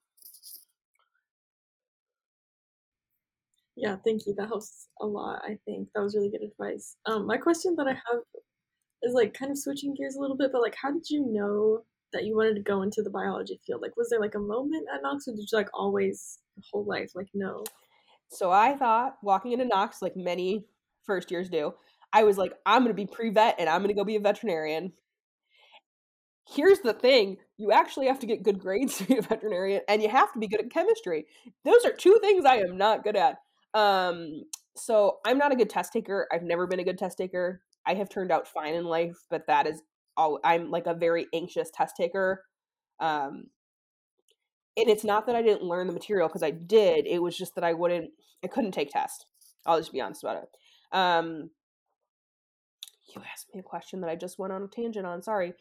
Yeah, 3.76 3.98
thank 4.04 4.26
you. 4.26 4.34
That 4.34 4.48
helps 4.48 4.88
a 5.02 5.06
lot, 5.06 5.44
I 5.46 5.60
think. 5.66 5.90
That 5.94 6.02
was 6.02 6.16
really 6.16 6.32
good 6.32 6.42
advice. 6.42 6.96
Um, 7.06 7.28
my 7.28 7.38
question 7.38 7.76
that 7.76 7.86
I 7.86 7.92
have 7.92 8.22
is 9.04 9.14
like 9.14 9.36
kind 9.36 9.52
of 9.52 9.60
switching 9.60 9.94
gears 9.94 10.16
a 10.16 10.20
little 10.20 10.36
bit, 10.36 10.52
but 10.52 10.64
like 10.64 10.76
how 10.82 10.92
did 10.92 11.08
you 11.12 11.28
know 11.28 11.84
that 12.14 12.24
you 12.24 12.36
wanted 12.36 12.56
to 12.56 12.62
go 12.62 12.82
into 12.82 13.02
the 13.02 13.10
biology 13.10 13.60
field? 13.66 13.82
Like 13.82 13.96
was 13.98 14.10
there 14.10 14.20
like 14.20 14.36
a 14.36 14.40
moment 14.40 14.88
at 14.94 15.02
Knox 15.02 15.28
or 15.28 15.32
did 15.32 15.50
you 15.52 15.58
like 15.58 15.70
always 15.74 16.40
whole 16.72 16.86
life 16.86 17.12
like 17.16 17.30
no? 17.34 17.64
So 18.30 18.52
I 18.52 18.76
thought 18.76 19.18
walking 19.24 19.54
into 19.54 19.66
Knox, 19.66 20.02
like 20.02 20.16
many 20.16 20.66
first 21.04 21.32
years 21.32 21.50
do, 21.50 21.74
I 22.14 22.24
was 22.24 22.38
like, 22.38 22.54
I'm 22.66 22.84
gonna 22.84 22.94
be 22.94 23.06
pre-vet 23.06 23.56
and 23.60 23.70
I'm 23.70 23.82
gonna 23.82 23.94
go 23.94 24.04
be 24.04 24.16
a 24.16 24.22
veterinarian. 24.22 24.94
Here's 26.50 26.80
the 26.80 26.94
thing 26.94 27.38
you 27.58 27.72
actually 27.72 28.08
have 28.08 28.20
to 28.20 28.28
get 28.28 28.44
good 28.44 28.60
grades 28.60 28.98
to 29.00 29.06
be 29.06 29.18
a 29.18 29.22
veterinarian 29.22 29.82
and 29.88 30.02
you 30.02 30.10
have 30.10 30.32
to 30.34 30.40
be 30.40 30.48
good 30.48 30.62
at 30.62 30.72
chemistry. 30.72 31.26
Those 31.66 31.86
are 31.86 31.94
two 31.94 32.18
things 32.22 32.46
I 32.46 32.58
am 32.58 32.78
not 32.78 33.04
good 33.04 33.16
at. 33.16 33.38
Um, 33.74 34.44
so 34.76 35.18
I'm 35.26 35.38
not 35.38 35.52
a 35.52 35.56
good 35.56 35.70
test 35.70 35.94
taker. 35.94 36.28
I've 36.32 36.44
never 36.44 36.68
been 36.68 36.80
a 36.80 36.84
good 36.84 36.98
test 36.98 37.18
taker. 37.18 37.62
I 37.86 37.94
have 37.96 38.10
turned 38.10 38.32
out 38.32 38.48
fine 38.48 38.74
in 38.74 38.86
life, 38.86 39.18
but 39.30 39.48
that 39.48 39.66
is 39.66 39.82
all 40.18 40.40
I'm 40.44 40.70
like 40.72 40.88
a 40.88 40.94
very 40.94 41.28
anxious 41.34 41.70
test 41.74 41.96
taker. 41.96 42.44
Um, 43.00 43.46
and 44.76 44.90
it's 44.90 45.04
not 45.04 45.26
that 45.26 45.36
I 45.36 45.42
didn't 45.42 45.64
learn 45.64 45.88
the 45.88 45.94
material 45.94 46.28
because 46.28 46.44
I 46.44 46.52
did. 46.52 47.08
It 47.08 47.22
was 47.22 47.36
just 47.36 47.56
that 47.56 47.64
I 47.64 47.74
wouldn't, 47.74 48.12
I 48.44 48.48
couldn't 48.48 48.74
take 48.74 48.92
tests. 48.92 49.26
I'll 49.66 49.80
just 49.80 49.92
be 49.92 50.02
honest 50.02 50.24
about 50.24 50.44
it. 50.44 50.50
Um, 50.98 51.50
you 53.16 53.22
asked 53.32 53.48
me 53.54 53.60
a 53.60 53.64
question 53.64 54.02
that 54.02 54.10
I 54.10 54.16
just 54.16 54.38
went 54.38 54.54
on 54.54 54.64
a 54.64 54.68
tangent 54.68 55.06
on. 55.06 55.24
Sorry. 55.24 55.54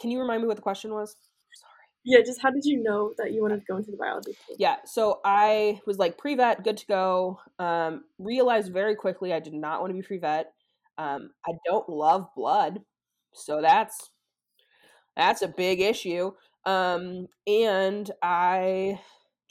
Can 0.00 0.10
you 0.10 0.20
remind 0.20 0.42
me 0.42 0.48
what 0.48 0.56
the 0.56 0.62
question 0.62 0.92
was? 0.92 1.16
Sorry. 1.60 1.72
Yeah, 2.04 2.20
just 2.24 2.40
how 2.40 2.50
did 2.50 2.64
you 2.64 2.82
know 2.82 3.12
that 3.18 3.32
you 3.32 3.42
wanted 3.42 3.60
to 3.60 3.66
go 3.68 3.76
into 3.76 3.90
the 3.90 3.96
biology 3.96 4.32
field? 4.32 4.58
Yeah, 4.58 4.76
so 4.86 5.20
I 5.24 5.80
was 5.86 5.98
like 5.98 6.16
pre 6.18 6.34
vet, 6.34 6.64
good 6.64 6.78
to 6.78 6.86
go. 6.86 7.40
Um, 7.58 8.04
realized 8.18 8.72
very 8.72 8.96
quickly 8.96 9.32
I 9.32 9.40
did 9.40 9.54
not 9.54 9.80
want 9.80 9.90
to 9.90 9.94
be 9.94 10.06
pre 10.06 10.18
vet. 10.18 10.52
Um, 10.96 11.30
I 11.46 11.52
don't 11.66 11.88
love 11.88 12.28
blood, 12.36 12.80
so 13.34 13.60
that's 13.60 14.10
that's 15.16 15.42
a 15.42 15.48
big 15.48 15.80
issue. 15.80 16.32
Um, 16.66 17.26
and 17.46 18.10
I 18.22 19.00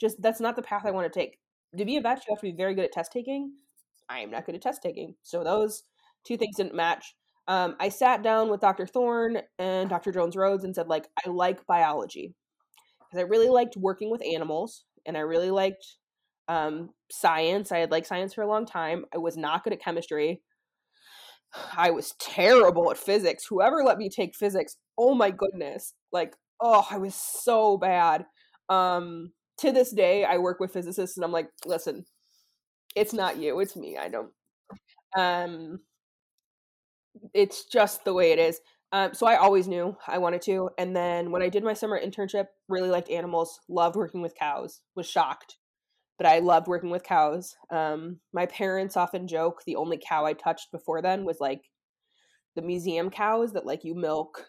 just 0.00 0.20
that's 0.20 0.40
not 0.40 0.56
the 0.56 0.62
path 0.62 0.82
I 0.84 0.90
want 0.90 1.10
to 1.12 1.18
take. 1.18 1.38
To 1.76 1.84
be 1.84 1.96
a 1.96 2.00
vet, 2.00 2.18
you 2.18 2.34
have 2.34 2.40
to 2.40 2.50
be 2.50 2.56
very 2.56 2.74
good 2.74 2.84
at 2.84 2.92
test 2.92 3.12
taking. 3.12 3.52
I 4.08 4.20
am 4.20 4.30
not 4.30 4.46
good 4.46 4.54
at 4.54 4.62
test 4.62 4.82
taking, 4.82 5.14
so 5.22 5.42
those 5.42 5.84
two 6.24 6.36
things 6.36 6.56
didn't 6.56 6.74
match. 6.74 7.14
Um, 7.46 7.76
I 7.78 7.90
sat 7.90 8.22
down 8.22 8.48
with 8.48 8.60
Dr. 8.60 8.86
Thorne 8.86 9.38
and 9.58 9.90
Dr. 9.90 10.12
Jones 10.12 10.34
Rhoades 10.34 10.64
and 10.64 10.74
said, 10.74 10.88
like, 10.88 11.08
I 11.24 11.28
like 11.28 11.66
biology 11.66 12.34
because 13.00 13.18
I 13.18 13.28
really 13.28 13.48
liked 13.48 13.76
working 13.76 14.10
with 14.10 14.22
animals 14.24 14.84
and 15.04 15.16
I 15.16 15.20
really 15.20 15.50
liked 15.50 15.84
um, 16.48 16.90
science. 17.10 17.70
I 17.70 17.78
had 17.78 17.90
liked 17.90 18.06
science 18.06 18.32
for 18.32 18.42
a 18.42 18.48
long 18.48 18.64
time. 18.64 19.04
I 19.14 19.18
was 19.18 19.36
not 19.36 19.62
good 19.62 19.74
at 19.74 19.82
chemistry. 19.82 20.40
I 21.76 21.90
was 21.90 22.14
terrible 22.18 22.90
at 22.90 22.98
physics. 22.98 23.46
Whoever 23.48 23.82
let 23.82 23.98
me 23.98 24.08
take 24.08 24.34
physics, 24.34 24.76
oh 24.98 25.14
my 25.14 25.30
goodness. 25.30 25.94
Like, 26.12 26.34
oh, 26.60 26.86
I 26.90 26.98
was 26.98 27.14
so 27.14 27.76
bad. 27.76 28.26
Um, 28.68 29.32
to 29.58 29.72
this 29.72 29.92
day, 29.92 30.24
I 30.24 30.38
work 30.38 30.60
with 30.60 30.72
physicists 30.72 31.16
and 31.16 31.24
I'm 31.24 31.32
like, 31.32 31.48
listen, 31.64 32.04
it's 32.96 33.12
not 33.12 33.38
you, 33.38 33.60
it's 33.60 33.76
me. 33.76 33.96
I 33.96 34.08
don't. 34.08 34.30
Um, 35.16 35.80
it's 37.32 37.64
just 37.66 38.04
the 38.04 38.14
way 38.14 38.32
it 38.32 38.38
is. 38.38 38.60
Um, 38.92 39.12
so 39.12 39.26
I 39.26 39.36
always 39.36 39.66
knew 39.66 39.96
I 40.06 40.18
wanted 40.18 40.42
to. 40.42 40.70
And 40.78 40.94
then 40.94 41.30
when 41.30 41.42
I 41.42 41.48
did 41.48 41.64
my 41.64 41.74
summer 41.74 42.00
internship, 42.00 42.46
really 42.68 42.90
liked 42.90 43.10
animals, 43.10 43.58
loved 43.68 43.96
working 43.96 44.22
with 44.22 44.36
cows, 44.36 44.80
was 44.94 45.06
shocked, 45.06 45.56
but 46.18 46.26
I 46.26 46.38
loved 46.38 46.68
working 46.68 46.90
with 46.90 47.02
cows. 47.02 47.56
Um, 47.70 48.20
my 48.32 48.46
parents 48.46 48.96
often 48.96 49.26
joke 49.28 49.62
the 49.64 49.76
only 49.76 49.98
cow 49.98 50.24
I 50.24 50.32
touched 50.34 50.72
before 50.72 51.02
then 51.02 51.24
was 51.24 51.40
like 51.40 51.62
the 52.56 52.62
museum 52.62 53.10
cows 53.10 53.52
that 53.52 53.66
like 53.66 53.84
you 53.84 53.94
milk 53.94 54.46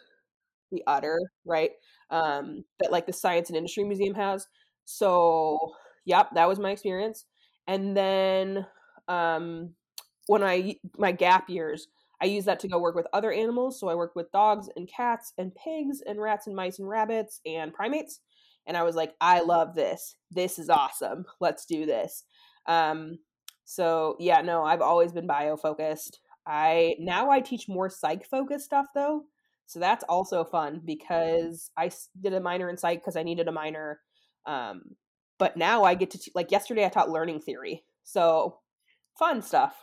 the 0.71 0.83
udder, 0.87 1.17
right? 1.45 1.71
Um, 2.11 2.63
that 2.79 2.91
like 2.91 3.07
the 3.07 3.13
Science 3.13 3.49
and 3.49 3.57
Industry 3.57 3.83
Museum 3.83 4.15
has. 4.15 4.47
So, 4.85 5.57
yep, 6.05 6.29
that 6.35 6.47
was 6.47 6.59
my 6.59 6.71
experience. 6.71 7.25
And 7.67 7.97
then 7.97 8.65
um, 9.07 9.71
when 10.27 10.43
I 10.43 10.75
my 10.97 11.11
gap 11.11 11.49
years, 11.49 11.87
I 12.21 12.25
use 12.25 12.45
that 12.45 12.59
to 12.61 12.67
go 12.67 12.79
work 12.79 12.95
with 12.95 13.07
other 13.13 13.31
animals. 13.31 13.79
So 13.79 13.89
I 13.89 13.95
worked 13.95 14.15
with 14.15 14.31
dogs 14.31 14.69
and 14.75 14.87
cats 14.87 15.33
and 15.37 15.53
pigs 15.55 16.01
and 16.05 16.21
rats 16.21 16.47
and 16.47 16.55
mice 16.55 16.79
and 16.79 16.87
rabbits 16.87 17.41
and 17.45 17.73
primates. 17.73 18.19
And 18.67 18.75
I 18.75 18.83
was 18.83 18.95
like, 18.95 19.13
I 19.21 19.41
love 19.41 19.75
this. 19.75 20.15
This 20.31 20.59
is 20.59 20.69
awesome. 20.69 21.25
Let's 21.39 21.65
do 21.65 21.85
this. 21.85 22.23
Um, 22.67 23.19
so 23.63 24.15
yeah, 24.19 24.41
no, 24.41 24.63
I've 24.63 24.81
always 24.81 25.11
been 25.11 25.27
bio 25.27 25.57
focused. 25.57 26.19
I 26.47 26.95
now 26.99 27.29
I 27.31 27.39
teach 27.39 27.67
more 27.67 27.89
psych 27.89 28.25
focused 28.25 28.65
stuff 28.65 28.87
though. 28.93 29.23
So 29.67 29.79
that's 29.79 30.03
also 30.07 30.43
fun 30.43 30.81
because 30.85 31.71
I 31.75 31.89
did 32.21 32.33
a 32.33 32.39
minor 32.39 32.69
in 32.69 32.77
psych 32.77 33.01
because 33.01 33.15
I 33.15 33.23
needed 33.23 33.47
a 33.47 33.51
minor. 33.51 33.99
Um, 34.45 34.95
but 35.39 35.57
now 35.57 35.83
I 35.83 35.95
get 35.95 36.11
to 36.11 36.19
t- 36.19 36.31
like 36.35 36.51
yesterday 36.51 36.85
I 36.85 36.89
taught 36.89 37.09
learning 37.09 37.41
theory. 37.41 37.83
So 38.03 38.59
fun 39.17 39.41
stuff. 39.41 39.75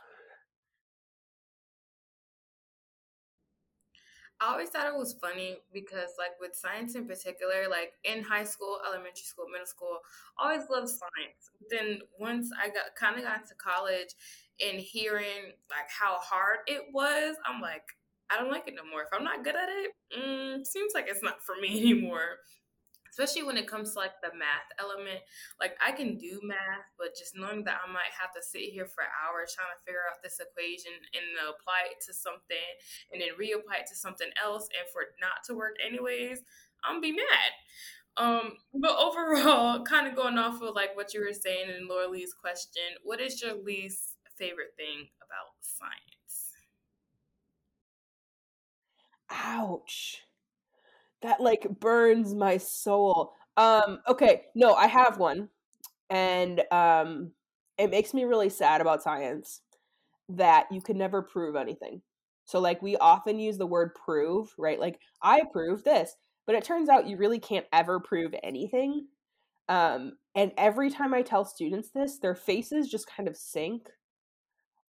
I 4.43 4.51
always 4.51 4.71
thought 4.71 4.87
it 4.87 4.97
was 4.97 5.15
funny 5.15 5.59
because, 5.73 6.11
like, 6.19 6.33
with 6.41 6.55
science 6.57 6.97
in 6.97 7.07
particular, 7.07 7.69
like 7.71 7.93
in 8.05 8.23
high 8.25 8.45
school, 8.45 8.79
elementary 8.87 9.25
school, 9.25 9.47
middle 9.51 9.67
school, 9.67 9.99
always 10.37 10.69
loved 10.69 10.89
science. 10.89 11.51
Then 11.71 12.01
once 12.19 12.51
I 12.61 12.69
got 12.69 12.97
kind 12.99 13.17
of 13.17 13.23
got 13.23 13.47
to 13.47 13.55
college 13.55 14.15
and 14.61 14.81
hearing 14.81 15.55
like 15.71 15.89
how 15.89 16.19
hard 16.19 16.59
it 16.67 16.83
was, 16.93 17.37
I'm 17.47 17.61
like, 17.61 17.85
I 18.31 18.39
don't 18.39 18.51
like 18.51 18.67
it 18.67 18.75
no 18.75 18.83
more. 18.91 19.03
If 19.03 19.09
I'm 19.13 19.25
not 19.25 19.45
good 19.45 19.55
at 19.55 19.69
it, 19.69 19.93
mm, 20.19 20.67
seems 20.67 20.93
like 20.95 21.07
it's 21.09 21.23
not 21.23 21.43
for 21.43 21.55
me 21.61 21.79
anymore 21.93 22.39
especially 23.13 23.45
when 23.45 23.61
it 23.61 23.69
comes 23.69 23.93
to 23.93 24.01
like 24.01 24.17
the 24.25 24.33
math 24.33 24.73
element. 24.81 25.21
Like 25.61 25.77
I 25.85 25.93
can 25.93 26.17
do 26.17 26.41
math, 26.43 26.89
but 26.97 27.13
just 27.13 27.37
knowing 27.37 27.63
that 27.69 27.85
I 27.85 27.93
might 27.93 28.17
have 28.17 28.33
to 28.33 28.41
sit 28.41 28.73
here 28.73 28.89
for 28.89 29.05
hours 29.05 29.53
trying 29.53 29.69
to 29.69 29.85
figure 29.85 30.09
out 30.09 30.25
this 30.25 30.41
equation 30.41 30.97
and 31.13 31.37
apply 31.45 31.93
it 31.93 32.01
to 32.09 32.17
something 32.17 32.73
and 33.13 33.21
then 33.21 33.37
reapply 33.37 33.85
it 33.85 33.89
to 33.93 33.97
something 33.97 34.33
else 34.41 34.65
and 34.73 34.89
for 34.89 35.05
it 35.05 35.13
not 35.21 35.45
to 35.47 35.53
work 35.53 35.77
anyways, 35.85 36.41
I'm 36.81 37.05
be 37.05 37.13
mad. 37.13 37.53
Um, 38.17 38.57
but 38.73 38.97
overall, 38.97 39.85
kind 39.85 40.09
of 40.09 40.17
going 40.17 40.41
off 40.41 40.63
of 40.63 40.75
like 40.75 40.97
what 40.97 41.13
you 41.13 41.21
were 41.21 41.37
saying 41.37 41.69
in 41.69 41.89
Laura 41.89 42.09
Lee's 42.09 42.33
question, 42.33 42.97
what 43.05 43.21
is 43.21 43.43
your 43.43 43.61
least 43.63 44.17
favorite 44.41 44.73
thing 44.77 45.13
about 45.21 45.53
science? 45.61 46.57
Ouch 49.29 50.23
that 51.23 51.41
like 51.41 51.67
burns 51.81 52.35
my 52.35 52.57
soul. 52.59 53.33
Um, 53.57 54.01
okay, 54.09 54.45
no, 54.55 54.75
I 54.75 54.87
have 54.87 55.19
one. 55.19 55.49
And 56.11 56.63
um 56.73 57.33
it 57.79 57.91
makes 57.91 58.15
me 58.15 58.25
really 58.25 58.51
sad 58.51 58.81
about 58.81 59.03
science 59.03 59.63
that 60.29 60.67
you 60.73 60.81
can 60.83 60.99
never 60.99 61.23
prove 61.23 61.57
anything. 61.57 62.03
So 62.45 62.61
like 62.61 62.83
we 62.83 62.97
often 62.99 63.39
use 63.39 63.59
the 63.59 63.67
word 63.67 63.95
prove, 63.95 64.53
right? 64.59 64.81
Like 64.81 65.01
I 65.23 65.43
prove 65.53 65.85
this, 65.85 66.17
but 66.47 66.55
it 66.57 66.65
turns 66.65 66.89
out 66.89 67.09
you 67.09 67.17
really 67.17 67.39
can't 67.41 67.67
ever 67.73 68.01
prove 68.01 68.35
anything. 68.43 69.07
Um 69.69 70.15
and 70.37 70.53
every 70.59 70.91
time 70.91 71.15
I 71.15 71.23
tell 71.23 71.45
students 71.45 71.91
this, 71.91 72.19
their 72.19 72.35
faces 72.37 72.91
just 72.91 73.09
kind 73.09 73.29
of 73.29 73.37
sink. 73.37 73.89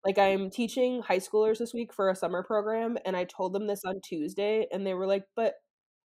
Like 0.06 0.18
I'm 0.18 0.50
teaching 0.50 1.02
high 1.02 1.20
schoolers 1.20 1.60
this 1.60 1.74
week 1.74 1.94
for 1.94 2.10
a 2.10 2.16
summer 2.16 2.44
program 2.44 2.98
and 3.06 3.16
I 3.16 3.24
told 3.24 3.54
them 3.54 3.68
this 3.68 3.86
on 3.86 4.02
Tuesday 4.04 4.68
and 4.72 4.86
they 4.86 4.94
were 4.94 5.08
like, 5.08 5.24
"But 5.36 5.56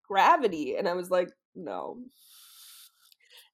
gravity. 0.09 0.77
And 0.77 0.89
I 0.89 0.95
was 0.95 1.11
like, 1.11 1.29
no, 1.55 1.99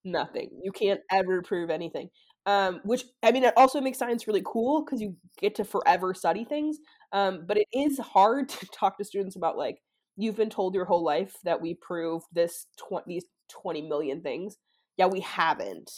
nothing. 0.04 0.50
You 0.62 0.72
can't 0.72 1.00
ever 1.10 1.42
prove 1.42 1.70
anything. 1.70 2.08
Um, 2.44 2.80
which 2.84 3.04
I 3.22 3.30
mean, 3.30 3.44
it 3.44 3.54
also 3.56 3.80
makes 3.80 3.98
science 3.98 4.26
really 4.26 4.42
cool 4.44 4.84
because 4.84 5.00
you 5.00 5.16
get 5.40 5.54
to 5.56 5.64
forever 5.64 6.12
study 6.12 6.44
things. 6.44 6.78
Um, 7.12 7.44
but 7.46 7.56
it 7.56 7.68
is 7.72 7.98
hard 7.98 8.48
to 8.48 8.66
talk 8.66 8.98
to 8.98 9.04
students 9.04 9.36
about 9.36 9.56
like 9.56 9.78
you've 10.16 10.36
been 10.36 10.50
told 10.50 10.74
your 10.74 10.84
whole 10.84 11.04
life 11.04 11.36
that 11.44 11.60
we 11.60 11.74
proved 11.74 12.26
this 12.32 12.66
tw- 12.76 13.06
these 13.06 13.24
twenty 13.48 13.82
million 13.82 14.22
things. 14.22 14.56
Yeah, 14.96 15.06
we 15.06 15.20
haven't. 15.20 15.90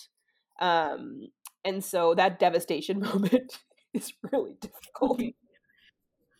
Um, 0.60 1.28
and 1.64 1.82
so 1.82 2.14
that 2.14 2.38
devastation 2.38 3.00
moment 3.14 3.58
is 3.94 4.12
really 4.30 4.56
difficult. 4.60 5.22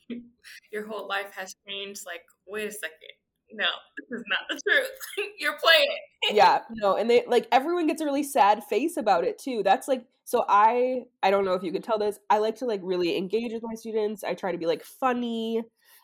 Your 0.72 0.86
whole 0.86 1.08
life 1.08 1.32
has 1.34 1.56
changed. 1.66 2.02
Like, 2.06 2.22
wait 2.46 2.68
a 2.68 2.72
second 2.72 3.23
no, 3.56 3.66
this 3.96 4.18
is 4.18 4.24
not 4.28 4.40
the 4.48 4.60
truth. 4.68 4.90
You're 5.38 5.56
playing. 5.62 5.96
yeah, 6.32 6.60
no, 6.70 6.96
and 6.96 7.08
they 7.08 7.24
like 7.26 7.46
everyone 7.52 7.86
gets 7.86 8.00
a 8.02 8.04
really 8.04 8.22
sad 8.22 8.64
face 8.64 8.96
about 8.96 9.24
it 9.24 9.38
too. 9.38 9.62
That's 9.64 9.88
like 9.88 10.04
so 10.24 10.44
I 10.48 11.04
I 11.22 11.30
don't 11.30 11.44
know 11.44 11.54
if 11.54 11.62
you 11.62 11.72
could 11.72 11.84
tell 11.84 11.98
this. 11.98 12.18
I 12.30 12.38
like 12.38 12.56
to 12.56 12.66
like 12.66 12.80
really 12.82 13.16
engage 13.16 13.52
with 13.52 13.62
my 13.62 13.74
students. 13.74 14.24
I 14.24 14.34
try 14.34 14.52
to 14.52 14.58
be 14.58 14.66
like 14.66 14.82
funny. 14.82 15.62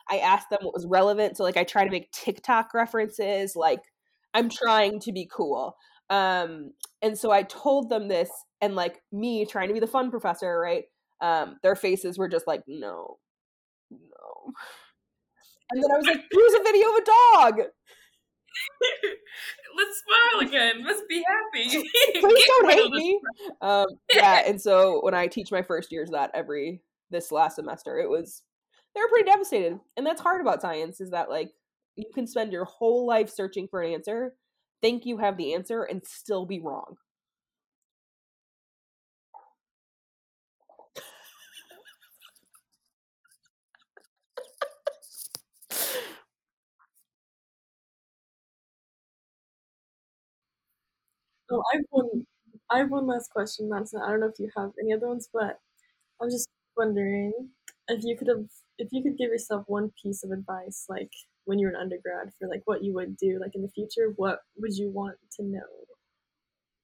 I 0.09 0.17
ask 0.19 0.49
them 0.49 0.59
what 0.61 0.73
was 0.73 0.85
relevant. 0.85 1.37
So 1.37 1.43
like 1.43 1.57
I 1.57 1.63
try 1.63 1.83
to 1.83 1.91
make 1.91 2.11
TikTok 2.11 2.73
references. 2.73 3.55
Like 3.55 3.81
I'm 4.33 4.49
trying 4.49 4.99
to 5.01 5.11
be 5.11 5.29
cool. 5.31 5.75
Um 6.09 6.71
and 7.01 7.17
so 7.17 7.31
I 7.31 7.43
told 7.43 7.89
them 7.89 8.07
this 8.07 8.29
and 8.61 8.75
like 8.75 9.01
me 9.11 9.45
trying 9.45 9.67
to 9.67 9.73
be 9.73 9.79
the 9.79 9.87
fun 9.87 10.11
professor, 10.11 10.59
right? 10.59 10.85
Um 11.19 11.57
their 11.63 11.75
faces 11.75 12.17
were 12.17 12.29
just 12.29 12.47
like 12.47 12.63
no. 12.67 13.17
No. 13.89 14.53
And 15.71 15.83
then 15.83 15.91
I 15.91 15.97
was 15.97 16.05
like, 16.05 16.23
here's 16.31 16.53
a 16.53 16.63
video 16.63 16.89
of 16.89 16.95
a 16.95 17.05
dog. 17.05 17.59
Let's 19.77 20.03
smile 20.03 20.47
again. 20.47 20.83
Let's 20.85 21.01
be 21.07 21.23
happy. 21.25 21.69
Please 22.19 22.45
don't 22.47 22.71
hate 22.71 22.91
me. 22.91 23.19
Um, 23.61 23.87
yeah, 24.13 24.43
and 24.45 24.61
so 24.61 24.99
when 25.01 25.13
I 25.13 25.27
teach 25.27 25.51
my 25.51 25.61
first 25.61 25.91
years 25.91 26.09
that 26.11 26.31
every 26.33 26.81
this 27.09 27.31
last 27.31 27.55
semester, 27.55 27.97
it 27.99 28.09
was 28.09 28.43
they 28.93 29.01
were 29.01 29.07
pretty 29.07 29.29
devastated. 29.29 29.79
And 29.95 30.05
that's 30.05 30.21
hard 30.21 30.41
about 30.41 30.61
science 30.61 30.99
is 30.99 31.11
that 31.11 31.29
like 31.29 31.51
you 31.95 32.05
can 32.13 32.27
spend 32.27 32.51
your 32.51 32.65
whole 32.65 33.07
life 33.07 33.29
searching 33.29 33.67
for 33.69 33.81
an 33.81 33.93
answer, 33.93 34.33
think 34.81 35.05
you 35.05 35.17
have 35.17 35.37
the 35.37 35.53
answer, 35.53 35.83
and 35.83 36.01
still 36.05 36.45
be 36.45 36.59
wrong. 36.59 36.95
Oh, 51.51 51.63
I 51.73 51.77
have 51.77 51.85
one. 51.89 52.25
I 52.69 52.77
have 52.79 52.89
one 52.89 53.07
last 53.07 53.29
question, 53.31 53.69
Madison. 53.69 54.01
I 54.01 54.09
don't 54.09 54.21
know 54.21 54.27
if 54.27 54.39
you 54.39 54.49
have 54.55 54.71
any 54.81 54.93
other 54.93 55.07
ones, 55.07 55.29
but 55.33 55.59
I'm 56.21 56.29
just 56.29 56.47
wondering 56.77 57.33
if 57.89 58.03
you 58.03 58.15
could 58.15 58.29
have, 58.29 58.45
if 58.77 58.87
you 58.91 59.03
could 59.03 59.17
give 59.17 59.29
yourself 59.29 59.65
one 59.67 59.91
piece 60.01 60.23
of 60.23 60.31
advice, 60.31 60.85
like 60.87 61.11
when 61.45 61.59
you 61.59 61.67
were 61.67 61.73
an 61.73 61.81
undergrad, 61.81 62.31
for 62.39 62.47
like 62.47 62.61
what 62.65 62.83
you 62.83 62.93
would 62.93 63.17
do, 63.17 63.39
like 63.41 63.55
in 63.55 63.61
the 63.61 63.69
future, 63.69 64.13
what 64.15 64.39
would 64.57 64.75
you 64.77 64.89
want 64.89 65.17
to 65.37 65.43
know? 65.43 65.59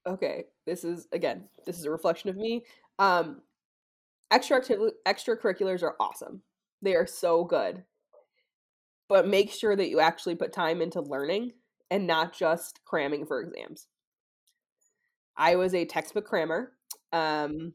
Okay, 0.06 0.44
this 0.66 0.84
is 0.84 1.06
again, 1.12 1.48
this 1.64 1.78
is 1.78 1.84
a 1.84 1.90
reflection 1.90 2.28
of 2.28 2.36
me. 2.36 2.64
Um, 2.98 3.40
extra 4.30 4.60
extracurriculars 5.06 5.82
are 5.82 5.96
awesome. 5.98 6.42
They 6.82 6.94
are 6.94 7.06
so 7.06 7.44
good. 7.44 7.84
But 9.08 9.26
make 9.26 9.50
sure 9.50 9.74
that 9.74 9.88
you 9.88 10.00
actually 10.00 10.34
put 10.34 10.52
time 10.52 10.82
into 10.82 11.00
learning 11.00 11.52
and 11.90 12.06
not 12.06 12.34
just 12.34 12.80
cramming 12.84 13.24
for 13.24 13.40
exams. 13.40 13.86
I 15.38 15.56
was 15.56 15.74
a 15.74 15.84
textbook 15.84 16.26
crammer. 16.26 16.72
Um, 17.12 17.72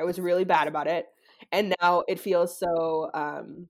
I 0.00 0.04
was 0.04 0.18
really 0.18 0.44
bad 0.44 0.68
about 0.68 0.86
it, 0.86 1.06
and 1.52 1.74
now 1.82 2.04
it 2.08 2.20
feels 2.20 2.58
so 2.58 3.10
um, 3.12 3.68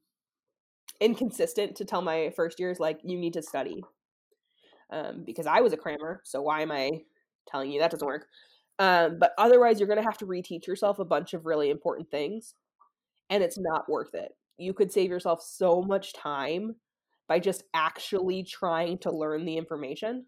inconsistent 1.00 1.76
to 1.76 1.84
tell 1.84 2.02
my 2.02 2.30
first 2.36 2.60
years 2.60 2.78
like 2.78 3.00
you 3.02 3.18
need 3.18 3.32
to 3.32 3.42
study 3.42 3.82
um, 4.90 5.24
because 5.24 5.46
I 5.46 5.60
was 5.60 5.72
a 5.72 5.76
crammer. 5.76 6.20
So 6.24 6.42
why 6.42 6.62
am 6.62 6.70
I 6.70 6.90
telling 7.48 7.70
you 7.70 7.80
that 7.80 7.90
doesn't 7.90 8.06
work? 8.06 8.26
Um, 8.78 9.18
but 9.18 9.32
otherwise, 9.38 9.78
you're 9.78 9.88
going 9.88 9.98
to 9.98 10.04
have 10.04 10.18
to 10.18 10.26
reteach 10.26 10.66
yourself 10.66 10.98
a 10.98 11.04
bunch 11.04 11.34
of 11.34 11.46
really 11.46 11.70
important 11.70 12.10
things, 12.10 12.54
and 13.30 13.42
it's 13.42 13.58
not 13.58 13.88
worth 13.88 14.14
it. 14.14 14.32
You 14.58 14.74
could 14.74 14.92
save 14.92 15.10
yourself 15.10 15.42
so 15.42 15.82
much 15.82 16.12
time 16.12 16.76
by 17.28 17.38
just 17.38 17.64
actually 17.74 18.42
trying 18.42 18.98
to 18.98 19.10
learn 19.10 19.44
the 19.44 19.56
information 19.56 20.26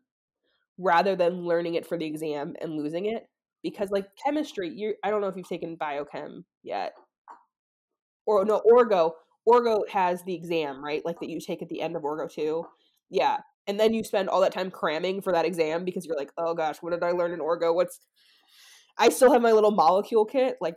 rather 0.82 1.14
than 1.16 1.46
learning 1.46 1.74
it 1.74 1.86
for 1.86 1.96
the 1.96 2.04
exam 2.04 2.54
and 2.60 2.76
losing 2.76 3.06
it 3.06 3.24
because 3.62 3.90
like 3.90 4.06
chemistry 4.24 4.68
you 4.68 4.94
I 5.04 5.10
don't 5.10 5.20
know 5.20 5.28
if 5.28 5.36
you've 5.36 5.48
taken 5.48 5.76
biochem 5.76 6.44
yet. 6.62 6.92
Or 8.26 8.44
no 8.44 8.62
orgo 8.70 9.12
orgo 9.48 9.88
has 9.88 10.22
the 10.24 10.34
exam 10.34 10.84
right 10.84 11.04
like 11.04 11.18
that 11.20 11.28
you 11.28 11.40
take 11.40 11.62
at 11.62 11.68
the 11.68 11.80
end 11.80 11.96
of 11.96 12.02
orgo 12.02 12.32
2 12.32 12.64
yeah 13.10 13.38
and 13.66 13.78
then 13.78 13.92
you 13.92 14.04
spend 14.04 14.28
all 14.28 14.40
that 14.40 14.52
time 14.52 14.70
cramming 14.70 15.20
for 15.20 15.32
that 15.32 15.44
exam 15.44 15.84
because 15.84 16.06
you're 16.06 16.16
like 16.16 16.30
oh 16.38 16.54
gosh 16.54 16.76
what 16.80 16.90
did 16.90 17.02
i 17.02 17.10
learn 17.10 17.32
in 17.32 17.40
orgo? 17.40 17.74
What's 17.74 17.98
i 18.98 19.08
still 19.08 19.32
have 19.32 19.42
my 19.42 19.52
little 19.52 19.72
molecule 19.72 20.24
kit 20.24 20.56
like 20.60 20.76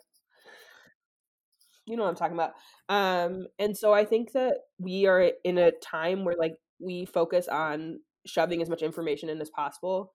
you 1.86 1.96
know 1.96 2.04
what 2.04 2.10
i'm 2.10 2.16
talking 2.16 2.36
about. 2.36 2.54
Um 2.90 3.46
and 3.60 3.78
so 3.78 3.94
i 3.94 4.06
think 4.06 4.32
that 4.32 4.58
we 4.80 5.06
are 5.06 5.32
in 5.44 5.60
a 5.60 5.72
time 5.72 6.26
where 6.26 6.36
like 6.36 6.56
we 6.80 7.06
focus 7.06 7.48
on 7.48 8.00
shoving 8.26 8.62
as 8.62 8.70
much 8.70 8.82
information 8.82 9.30
in 9.30 9.42
as 9.42 9.50
possible. 9.50 10.14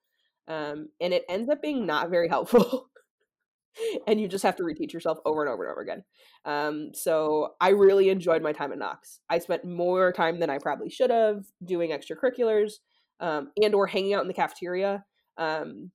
Um, 0.48 0.88
and 1.00 1.12
it 1.12 1.24
ends 1.28 1.48
up 1.48 1.62
being 1.62 1.86
not 1.86 2.10
very 2.10 2.28
helpful. 2.28 2.88
and 4.06 4.20
you 4.20 4.28
just 4.28 4.42
have 4.44 4.56
to 4.56 4.62
reteach 4.62 4.92
yourself 4.92 5.18
over 5.24 5.42
and 5.42 5.52
over 5.52 5.64
and 5.64 5.72
over 5.72 5.80
again. 5.80 6.04
Um, 6.44 6.90
so 6.94 7.54
I 7.60 7.70
really 7.70 8.08
enjoyed 8.08 8.42
my 8.42 8.52
time 8.52 8.72
at 8.72 8.78
Knox. 8.78 9.20
I 9.28 9.38
spent 9.38 9.64
more 9.64 10.12
time 10.12 10.40
than 10.40 10.50
I 10.50 10.58
probably 10.58 10.90
should 10.90 11.10
have 11.10 11.44
doing 11.64 11.90
extracurriculars 11.90 12.74
um, 13.20 13.50
and 13.62 13.74
or 13.74 13.86
hanging 13.86 14.14
out 14.14 14.22
in 14.22 14.28
the 14.28 14.34
cafeteria 14.34 15.04
um, 15.36 15.90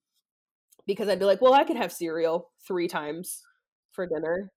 because 0.88 1.10
I'd 1.10 1.19
be 1.19 1.25
like, 1.25 1.41
well, 1.41 1.54
I 1.54 1.63
could 1.63 1.78
have 1.78 1.91
cereal 1.91 2.51
three 2.65 2.88
times 2.88 3.41
for 3.91 4.08
dinner 4.08 4.51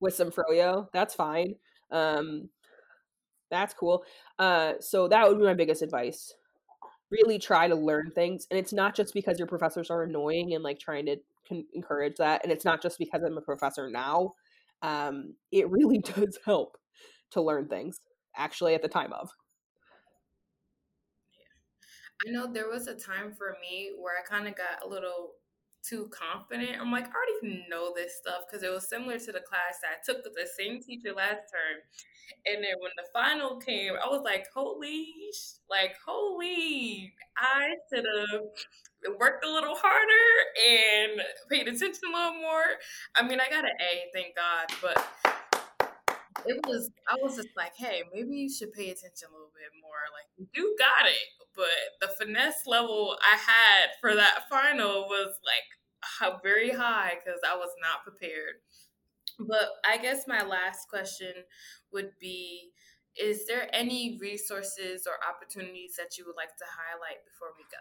with 0.00 0.14
some 0.14 0.30
froyo. 0.30 0.86
That's 0.92 1.14
fine. 1.14 1.56
Um, 1.90 2.48
that's 3.50 3.74
cool. 3.74 4.04
Uh, 4.38 4.74
so 4.80 5.08
that 5.08 5.28
would 5.28 5.38
be 5.38 5.44
my 5.44 5.54
biggest 5.54 5.82
advice. 5.82 6.32
Really 7.14 7.38
try 7.38 7.68
to 7.68 7.74
learn 7.74 8.10
things, 8.10 8.46
and 8.50 8.58
it's 8.58 8.72
not 8.72 8.94
just 8.94 9.14
because 9.14 9.38
your 9.38 9.46
professors 9.46 9.90
are 9.90 10.02
annoying 10.02 10.54
and 10.54 10.64
like 10.64 10.78
trying 10.78 11.06
to 11.06 11.16
con- 11.48 11.66
encourage 11.72 12.16
that, 12.16 12.42
and 12.42 12.52
it's 12.52 12.64
not 12.64 12.82
just 12.82 12.98
because 12.98 13.22
I'm 13.22 13.38
a 13.38 13.42
professor 13.42 13.88
now. 13.88 14.34
Um, 14.82 15.34
it 15.52 15.70
really 15.70 15.98
does 16.16 16.38
help 16.44 16.76
to 17.30 17.40
learn 17.40 17.68
things 17.68 18.00
actually 18.36 18.74
at 18.74 18.82
the 18.82 18.88
time 18.88 19.12
of. 19.12 19.30
I 22.26 22.30
know 22.30 22.50
there 22.52 22.68
was 22.68 22.86
a 22.86 22.94
time 22.94 23.32
for 23.36 23.56
me 23.60 23.92
where 24.00 24.14
I 24.18 24.26
kind 24.28 24.48
of 24.48 24.56
got 24.56 24.84
a 24.84 24.88
little 24.88 25.32
too 25.88 26.10
confident. 26.10 26.80
I'm 26.80 26.90
like, 26.90 27.06
I 27.06 27.12
already 27.12 27.66
know 27.68 27.92
this 27.94 28.16
stuff 28.16 28.44
because 28.48 28.62
it 28.62 28.72
was 28.72 28.88
similar 28.88 29.18
to 29.18 29.32
the 29.32 29.40
class 29.40 29.80
that 29.82 29.90
I 29.90 30.02
took 30.04 30.24
with 30.24 30.34
the 30.34 30.48
same 30.58 30.80
teacher 30.80 31.12
last 31.14 31.50
term. 31.52 31.82
And 32.46 32.64
then 32.64 32.74
when 32.80 32.92
the 32.96 33.04
final 33.12 33.56
came, 33.56 33.92
I 34.02 34.08
was 34.08 34.22
like, 34.24 34.46
holy, 34.54 35.08
like, 35.68 35.94
holy, 36.06 37.12
I 37.36 37.74
should 37.92 38.04
have 38.04 39.16
worked 39.18 39.44
a 39.44 39.52
little 39.52 39.74
harder 39.74 40.28
and 40.70 41.20
paid 41.50 41.68
attention 41.68 42.08
a 42.08 42.16
little 42.16 42.40
more. 42.40 42.64
I 43.14 43.26
mean, 43.26 43.40
I 43.40 43.50
got 43.50 43.64
an 43.64 43.76
A, 43.80 44.10
thank 44.14 44.34
God, 44.36 44.66
but 44.80 45.06
it 46.46 46.60
was 46.66 46.90
I 47.08 47.16
was 47.22 47.36
just 47.36 47.56
like, 47.56 47.72
hey, 47.76 48.02
maybe 48.12 48.36
you 48.36 48.50
should 48.50 48.72
pay 48.72 48.90
attention 48.90 49.28
a 49.28 49.32
little 49.32 49.52
bit 49.54 49.70
more. 49.82 50.02
Like 50.12 50.48
you 50.54 50.76
got 50.78 51.06
it, 51.08 51.28
but 51.56 51.66
the 52.00 52.08
finesse 52.16 52.66
level 52.66 53.16
I 53.22 53.36
had 53.36 53.90
for 54.00 54.14
that 54.14 54.48
final 54.50 55.02
was 55.08 55.36
like 55.44 56.42
very 56.42 56.70
high 56.70 57.14
because 57.24 57.40
I 57.48 57.56
was 57.56 57.70
not 57.80 58.02
prepared. 58.02 58.60
But 59.38 59.68
I 59.84 59.96
guess 59.98 60.26
my 60.28 60.42
last 60.42 60.88
question 60.88 61.32
would 61.92 62.10
be 62.20 62.70
is 63.16 63.46
there 63.46 63.68
any 63.72 64.18
resources 64.20 65.06
or 65.06 65.14
opportunities 65.28 65.94
that 65.96 66.18
you 66.18 66.24
would 66.26 66.36
like 66.36 66.56
to 66.56 66.64
highlight 66.64 67.24
before 67.24 67.48
we 67.56 67.64
go? 67.70 67.78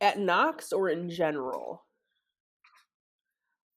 At 0.00 0.18
Knox 0.18 0.72
or 0.72 0.88
in 0.88 1.08
general? 1.08 1.84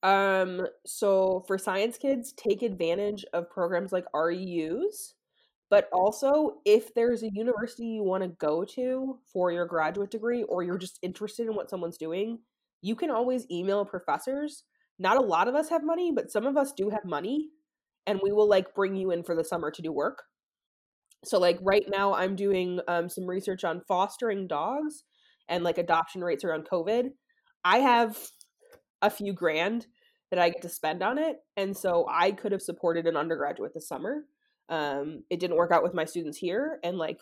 Um, 0.04 0.66
so 0.86 1.44
for 1.48 1.58
science 1.58 1.98
kids, 1.98 2.34
take 2.34 2.64
advantage 2.64 3.26
of 3.34 3.50
programs 3.50 3.92
like 3.92 4.06
REUs, 4.16 5.14
but 5.70 5.88
also 5.94 6.58
if 6.66 6.94
there's 6.94 7.24
a 7.24 7.32
university 7.32 7.86
you 7.86 8.04
want 8.04 8.24
to 8.24 8.30
go 8.30 8.66
to 8.66 9.20
for 9.32 9.52
your 9.52 9.66
graduate 9.66 10.12
degree 10.12 10.44
or 10.44 10.64
you're 10.64 10.78
just 10.78 11.00
interested 11.02 11.48
in 11.48 11.56
what 11.56 11.70
someone's 11.70 11.98
doing, 11.98 12.40
you 12.82 12.96
can 12.96 13.12
always 13.12 13.46
email 13.52 13.86
professors. 13.86 14.64
Not 14.98 15.18
a 15.18 15.26
lot 15.26 15.48
of 15.48 15.56
us 15.56 15.70
have 15.70 15.84
money, 15.84 16.12
but 16.12 16.32
some 16.32 16.46
of 16.46 16.58
us 16.58 16.74
do 16.74 16.90
have 16.90 17.06
money, 17.06 17.50
and 18.06 18.20
we 18.24 18.32
will 18.32 18.50
like 18.50 18.74
bring 18.76 18.96
you 18.96 19.12
in 19.12 19.24
for 19.24 19.36
the 19.36 19.44
summer 19.44 19.72
to 19.72 19.82
do 19.82 19.92
work. 19.92 20.24
So 21.24 21.40
like 21.40 21.60
right 21.62 21.86
now 21.88 22.14
I'm 22.16 22.36
doing 22.36 22.80
um, 22.88 23.08
some 23.08 23.28
research 23.28 23.64
on 23.64 23.82
fostering 23.88 24.48
dogs 24.48 25.04
and 25.48 25.64
like 25.64 25.78
adoption 25.78 26.24
rates 26.24 26.44
around 26.44 26.68
COVID. 26.72 27.10
I 27.64 27.78
have 27.80 28.18
a 29.02 29.10
few 29.10 29.34
grand 29.34 29.88
that 30.30 30.40
I 30.40 30.50
get 30.50 30.62
to 30.62 30.70
spend 30.70 31.04
on 31.04 31.18
it. 31.18 31.38
And 31.58 31.76
so 31.76 32.06
I 32.10 32.32
could 32.32 32.52
have 32.52 32.62
supported 32.62 33.06
an 33.06 33.18
undergraduate 33.18 33.74
this 33.74 33.88
summer. 33.88 34.24
Um, 34.70 35.24
it 35.30 35.40
didn't 35.40 35.58
work 35.58 35.72
out 35.72 35.84
with 35.84 35.94
my 35.94 36.06
students 36.06 36.38
here. 36.38 36.80
And 36.84 36.98
like, 36.98 37.20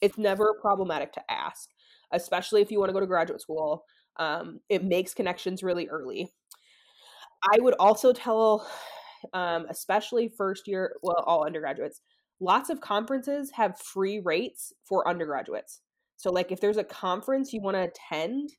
it's 0.00 0.16
never 0.16 0.54
problematic 0.60 1.12
to 1.14 1.30
ask, 1.30 1.68
especially 2.12 2.62
if 2.62 2.70
you 2.70 2.78
want 2.78 2.90
to 2.90 2.92
go 2.92 3.00
to 3.00 3.06
graduate 3.06 3.40
school. 3.40 3.84
Um, 4.16 4.60
it 4.68 4.84
makes 4.84 5.14
connections 5.14 5.62
really 5.62 5.88
early. 5.88 6.30
I 7.42 7.60
would 7.60 7.74
also 7.78 8.12
tell, 8.12 8.68
um, 9.32 9.66
especially 9.68 10.28
first 10.28 10.68
year, 10.68 10.94
well, 11.02 11.24
all 11.26 11.44
undergraduates, 11.44 12.00
lots 12.40 12.70
of 12.70 12.80
conferences 12.80 13.50
have 13.52 13.80
free 13.80 14.20
rates 14.24 14.72
for 14.84 15.08
undergraduates. 15.08 15.80
So, 16.16 16.30
like, 16.30 16.50
if 16.50 16.60
there's 16.60 16.78
a 16.78 16.84
conference 16.84 17.52
you 17.52 17.60
want 17.60 17.76
to 17.76 17.90
attend, 17.92 18.50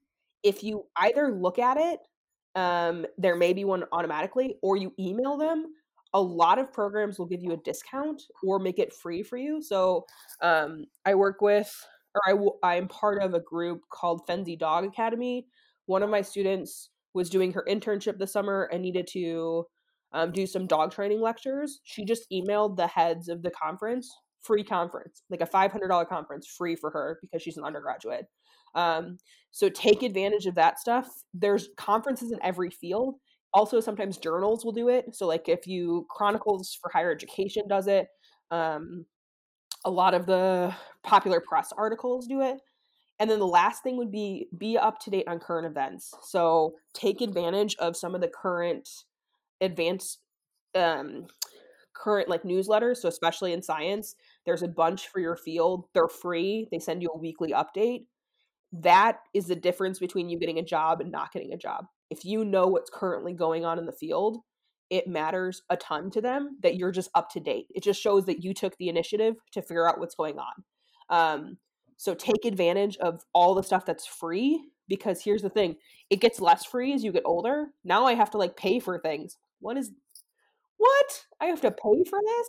if 0.44 0.64
you 0.64 0.86
either 0.98 1.34
look 1.34 1.60
at 1.60 1.78
it 1.78 2.00
um, 2.60 3.06
there 3.18 3.38
may 3.38 3.54
be 3.54 3.64
one 3.64 3.86
automatically, 3.94 4.58
or 4.62 4.76
you 4.76 4.94
email 5.00 5.38
them. 5.38 5.74
A 6.14 6.22
lot 6.22 6.60
of 6.60 6.74
programs 6.74 7.18
will 7.18 7.26
give 7.26 7.42
you 7.42 7.54
a 7.54 7.58
discount 7.58 8.22
or 8.44 8.60
make 8.60 8.80
it 8.80 8.92
free 8.92 9.24
for 9.24 9.38
you. 9.38 9.62
So 9.62 10.06
um, 10.42 10.86
I 11.06 11.16
work 11.16 11.40
with, 11.40 11.74
or 12.16 12.22
I 12.28 12.32
w- 12.32 12.58
I'm 12.64 12.88
part 12.88 13.22
of 13.22 13.34
a 13.34 13.40
group 13.40 13.82
called 13.94 14.28
Fenzi 14.28 14.60
Dog 14.60 14.84
Academy. 14.84 15.46
One 15.86 16.04
of 16.04 16.10
my 16.10 16.22
students 16.22 16.90
was 17.14 17.30
doing 17.30 17.54
her 17.54 17.66
internship 17.70 18.18
this 18.18 18.34
summer 18.34 18.70
and 18.74 18.82
needed 18.82 19.08
to 19.14 19.66
um, 20.12 20.32
do 20.32 20.46
some 20.46 20.68
dog 20.68 20.92
training 20.92 21.22
lectures. 21.22 21.80
She 21.84 22.04
just 22.04 22.26
emailed 22.34 22.76
the 22.76 22.88
heads 22.88 23.30
of 23.30 23.42
the 23.42 23.52
conference, 23.52 24.12
free 24.42 24.64
conference, 24.64 25.22
like 25.30 25.42
a 25.42 25.46
$500 25.46 26.10
conference, 26.10 26.48
free 26.58 26.76
for 26.76 26.90
her 26.90 27.20
because 27.22 27.42
she's 27.42 27.58
an 27.58 27.64
undergraduate. 27.64 28.26
Um, 28.76 29.18
so 29.52 29.70
take 29.70 30.04
advantage 30.04 30.46
of 30.46 30.56
that 30.56 30.80
stuff. 30.80 31.08
There's 31.34 31.70
conferences 31.78 32.32
in 32.32 32.40
every 32.44 32.70
field. 32.70 33.16
Also, 33.54 33.80
sometimes 33.80 34.18
journals 34.18 34.64
will 34.64 34.72
do 34.72 34.90
it. 34.90 35.16
So, 35.16 35.26
like 35.26 35.50
if 35.50 35.66
you 35.66 36.06
Chronicles 36.10 36.78
for 36.80 36.92
Higher 36.94 37.12
Education 37.12 37.68
does 37.68 37.88
it, 37.88 38.08
um, 38.52 39.06
a 39.86 39.90
lot 39.90 40.14
of 40.14 40.26
the 40.26 40.74
popular 41.04 41.40
press 41.40 41.74
articles 41.76 42.28
do 42.28 42.42
it. 42.42 42.60
And 43.20 43.30
then 43.30 43.40
the 43.40 43.48
last 43.48 43.84
thing 43.84 43.98
would 43.98 44.12
be 44.12 44.48
be 44.58 44.78
up 44.78 45.00
to 45.00 45.10
date 45.10 45.28
on 45.28 45.40
current 45.40 45.66
events. 45.66 46.14
So 46.24 46.76
take 46.94 47.22
advantage 47.22 47.76
of 47.80 47.98
some 47.98 48.16
of 48.16 48.22
the 48.22 48.30
current 48.30 48.88
advanced 49.62 50.20
um, 50.76 51.28
current 51.94 52.30
like 52.30 52.44
newsletters. 52.44 52.98
So 52.98 53.10
especially 53.10 53.52
in 53.52 53.62
science, 53.62 54.16
there's 54.46 54.64
a 54.64 54.68
bunch 54.68 55.08
for 55.08 55.20
your 55.20 55.36
field. 55.36 55.86
They're 55.94 56.08
free. 56.08 56.68
They 56.72 56.80
send 56.80 57.02
you 57.02 57.10
a 57.14 57.18
weekly 57.18 57.52
update 57.52 58.06
that 58.72 59.20
is 59.34 59.48
the 59.48 59.56
difference 59.56 60.00
between 60.00 60.30
you 60.30 60.40
getting 60.40 60.60
a 60.60 60.64
job 60.64 61.02
and 61.02 61.12
not 61.12 61.32
getting 61.32 61.54
a 61.54 61.58
job. 61.58 61.86
If 62.10 62.26
you 62.26 62.46
know 62.46 62.68
what's 62.68 62.90
currently 62.94 63.34
going 63.34 63.66
on 63.66 63.80
in 63.80 63.86
the 63.86 63.92
field, 63.92 64.40
it 64.90 65.08
matters 65.08 65.62
a 65.70 65.78
ton 65.78 66.10
to 66.12 66.22
them 66.22 66.58
that 66.64 66.76
you're 66.76 66.92
just 66.92 67.12
up 67.14 67.30
to 67.32 67.40
date. 67.40 67.68
It 67.74 67.84
just 67.84 68.02
shows 68.02 68.26
that 68.26 68.44
you 68.44 68.54
took 68.54 68.78
the 68.78 68.90
initiative 68.90 69.36
to 69.54 69.62
figure 69.62 69.88
out 69.88 70.00
what's 70.00 70.16
going 70.16 70.38
on. 70.40 70.64
Um, 71.10 71.58
so 71.98 72.16
take 72.16 72.46
advantage 72.46 72.98
of 72.98 73.22
all 73.34 73.56
the 73.56 73.64
stuff 73.64 73.86
that's 73.86 74.08
free 74.08 74.64
because 74.88 75.24
here's 75.24 75.42
the 75.42 75.50
thing 75.50 75.76
it 76.10 76.22
gets 76.22 76.40
less 76.40 76.66
free 76.66 76.94
as 76.94 77.04
you 77.04 77.12
get 77.12 77.24
older. 77.26 77.68
Now 77.84 78.06
I 78.06 78.16
have 78.16 78.32
to 78.32 78.38
like 78.38 78.56
pay 78.56 78.80
for 78.80 79.00
things. 79.00 79.38
What 79.60 79.78
is 79.78 79.92
what? 80.78 81.26
I 81.42 81.46
have 81.46 81.62
to 81.62 81.72
pay 81.72 82.04
for 82.10 82.20
this? 82.26 82.48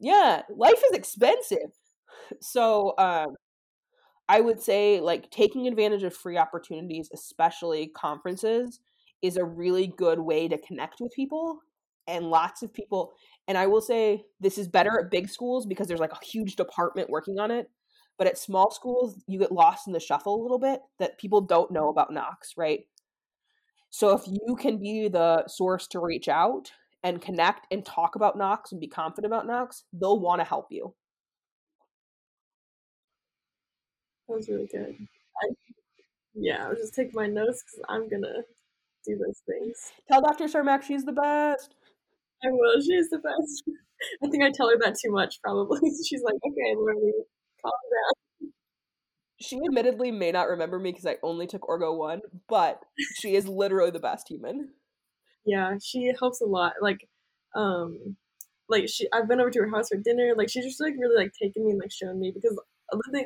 Yeah, 0.00 0.42
life 0.54 0.82
is 0.90 0.96
expensive. 0.96 1.70
So 2.40 2.94
um, 2.98 3.28
I 4.28 4.40
would 4.40 4.60
say 4.60 5.00
like 5.00 5.30
taking 5.30 5.66
advantage 5.66 6.02
of 6.02 6.14
free 6.14 6.38
opportunities, 6.38 7.10
especially 7.12 7.88
conferences, 7.88 8.80
is 9.22 9.36
a 9.36 9.44
really 9.44 9.86
good 9.86 10.18
way 10.18 10.48
to 10.48 10.58
connect 10.58 11.00
with 11.00 11.12
people 11.12 11.60
and 12.06 12.26
lots 12.26 12.62
of 12.62 12.72
people. 12.72 13.12
And 13.48 13.56
I 13.56 13.66
will 13.66 13.80
say 13.80 14.24
this 14.40 14.58
is 14.58 14.68
better 14.68 14.98
at 15.00 15.10
big 15.10 15.28
schools 15.28 15.66
because 15.66 15.88
there's 15.88 16.00
like 16.00 16.12
a 16.12 16.24
huge 16.24 16.56
department 16.56 17.10
working 17.10 17.38
on 17.38 17.50
it. 17.50 17.70
But 18.16 18.26
at 18.28 18.38
small 18.38 18.70
schools, 18.70 19.22
you 19.26 19.38
get 19.38 19.50
lost 19.50 19.86
in 19.86 19.92
the 19.92 20.00
shuffle 20.00 20.40
a 20.40 20.42
little 20.42 20.58
bit 20.58 20.80
that 20.98 21.18
people 21.18 21.40
don't 21.40 21.72
know 21.72 21.88
about 21.88 22.12
Knox, 22.12 22.54
right? 22.56 22.80
So 23.90 24.14
if 24.14 24.22
you 24.26 24.56
can 24.56 24.78
be 24.78 25.08
the 25.08 25.46
source 25.48 25.86
to 25.88 26.00
reach 26.00 26.28
out 26.28 26.70
and 27.02 27.20
connect 27.20 27.66
and 27.72 27.84
talk 27.84 28.14
about 28.14 28.38
Knox 28.38 28.72
and 28.72 28.80
be 28.80 28.88
confident 28.88 29.32
about 29.32 29.46
Knox, 29.46 29.84
they'll 29.92 30.20
want 30.20 30.40
to 30.40 30.44
help 30.44 30.66
you. 30.70 30.94
That 34.28 34.36
was 34.36 34.48
really 34.48 34.66
good. 34.66 34.96
I, 35.42 35.48
yeah, 36.34 36.66
I'll 36.66 36.74
just 36.74 36.94
take 36.94 37.14
my 37.14 37.26
notes 37.26 37.62
because 37.62 37.84
I'm 37.88 38.08
gonna 38.08 38.42
do 39.06 39.16
those 39.16 39.42
things. 39.46 39.92
Tell 40.10 40.22
Dr. 40.22 40.46
Cermak 40.46 40.82
she's 40.82 41.04
the 41.04 41.12
best. 41.12 41.74
I 42.44 42.48
will. 42.50 42.80
She's 42.80 43.10
the 43.10 43.18
best. 43.18 43.64
I 44.22 44.28
think 44.28 44.42
I 44.42 44.50
tell 44.50 44.68
her 44.68 44.76
that 44.80 44.96
too 45.02 45.10
much, 45.10 45.40
probably. 45.42 45.80
She's 46.06 46.22
like, 46.22 46.34
okay, 46.34 46.74
Lori, 46.76 47.12
calm 47.62 47.72
down. 48.42 48.50
She 49.40 49.56
admittedly 49.56 50.10
may 50.10 50.32
not 50.32 50.48
remember 50.48 50.78
me 50.78 50.90
because 50.90 51.06
I 51.06 51.16
only 51.22 51.46
took 51.46 51.62
Orgo 51.62 51.96
1, 51.96 52.20
but 52.48 52.80
she 53.14 53.34
is 53.34 53.48
literally 53.48 53.90
the 53.90 54.00
best 54.00 54.28
human. 54.28 54.70
Yeah, 55.46 55.76
she 55.82 56.12
helps 56.18 56.40
a 56.40 56.46
lot. 56.46 56.74
Like, 56.82 57.08
um, 57.54 58.16
like 58.68 58.88
she, 58.88 59.06
I've 59.12 59.28
been 59.28 59.40
over 59.40 59.50
to 59.50 59.60
her 59.60 59.70
house 59.70 59.88
for 59.88 59.96
dinner. 59.96 60.34
Like, 60.36 60.48
she's 60.48 60.64
just 60.64 60.80
like 60.80 60.94
really 60.98 61.16
like 61.16 61.32
taking 61.40 61.64
me 61.64 61.72
and 61.72 61.80
like 61.80 61.92
showing 61.92 62.20
me 62.20 62.32
because 62.34 62.58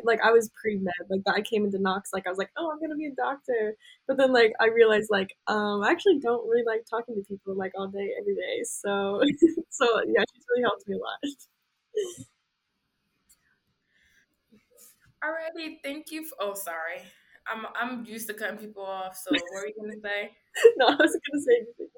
like 0.04 0.20
I 0.22 0.30
was 0.30 0.50
pre 0.61 0.76
med, 0.76 0.92
like 1.11 1.22
I 1.26 1.40
came 1.40 1.64
into 1.64 1.78
Knox, 1.78 2.11
like 2.12 2.26
I 2.26 2.30
was 2.30 2.38
like, 2.38 2.50
oh, 2.56 2.70
I'm 2.70 2.80
gonna 2.80 2.96
be 2.96 3.06
a 3.06 3.14
doctor, 3.14 3.76
but 4.06 4.16
then 4.16 4.32
like 4.32 4.52
I 4.61 4.66
realized 4.66 5.11
like 5.11 5.36
um 5.46 5.82
I 5.82 5.90
actually 5.90 6.18
don't 6.20 6.48
really 6.48 6.64
like 6.66 6.84
talking 6.88 7.14
to 7.14 7.22
people 7.22 7.54
like 7.54 7.72
all 7.76 7.88
day 7.88 8.11
every 8.20 8.34
day, 8.34 8.62
so 8.64 9.20
so 9.70 9.86
yeah, 10.06 10.22
she's 10.34 10.44
really 10.50 10.62
helped 10.62 10.88
me 10.88 10.96
a 10.96 10.98
lot. 10.98 11.18
Alrighty, 15.24 15.78
thank 15.82 16.12
you. 16.12 16.24
For, 16.24 16.36
oh, 16.40 16.54
sorry, 16.54 17.02
I'm 17.46 17.66
I'm 17.74 18.04
used 18.04 18.28
to 18.28 18.34
cutting 18.34 18.59
people 18.59 18.84
off. 18.84 19.16
So 19.16 19.30
what 19.32 19.42
were 19.52 19.66
you 19.66 19.74
gonna 19.80 20.00
say? 20.02 20.30
no, 20.76 20.86
I 20.86 20.96
was 20.96 21.18
gonna 21.30 21.42
say 21.42 21.56
anything. 21.56 21.97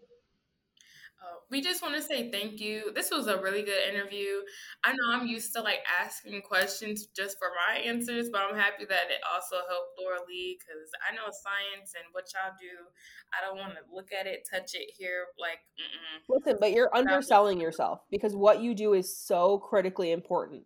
Oh, 1.22 1.42
we 1.50 1.60
just 1.60 1.82
want 1.82 1.94
to 1.96 2.02
say 2.02 2.30
thank 2.30 2.60
you. 2.60 2.92
This 2.94 3.10
was 3.10 3.26
a 3.26 3.40
really 3.42 3.62
good 3.62 3.88
interview. 3.92 4.40
I 4.84 4.92
know 4.92 5.10
I'm 5.10 5.26
used 5.26 5.52
to 5.54 5.60
like 5.60 5.80
asking 6.00 6.40
questions 6.40 7.08
just 7.14 7.36
for 7.38 7.48
my 7.68 7.78
answers, 7.78 8.30
but 8.30 8.40
I'm 8.40 8.56
happy 8.56 8.86
that 8.86 9.10
it 9.10 9.20
also 9.30 9.56
helped 9.68 9.98
Laura 9.98 10.20
Lee 10.26 10.58
because 10.58 10.90
I 11.06 11.14
know 11.14 11.24
science 11.24 11.92
and 11.94 12.04
what 12.12 12.24
y'all 12.32 12.56
do. 12.58 12.88
I 13.36 13.46
don't 13.46 13.58
want 13.58 13.74
to 13.74 13.94
look 13.94 14.12
at 14.18 14.26
it, 14.26 14.48
touch 14.50 14.74
it 14.74 14.90
here. 14.96 15.26
Like, 15.38 15.58
mm-mm. 15.78 16.22
listen, 16.30 16.56
but 16.58 16.72
you're 16.72 16.94
underselling 16.96 17.60
yourself 17.60 18.00
because 18.10 18.34
what 18.34 18.62
you 18.62 18.74
do 18.74 18.94
is 18.94 19.14
so 19.14 19.58
critically 19.58 20.12
important. 20.12 20.62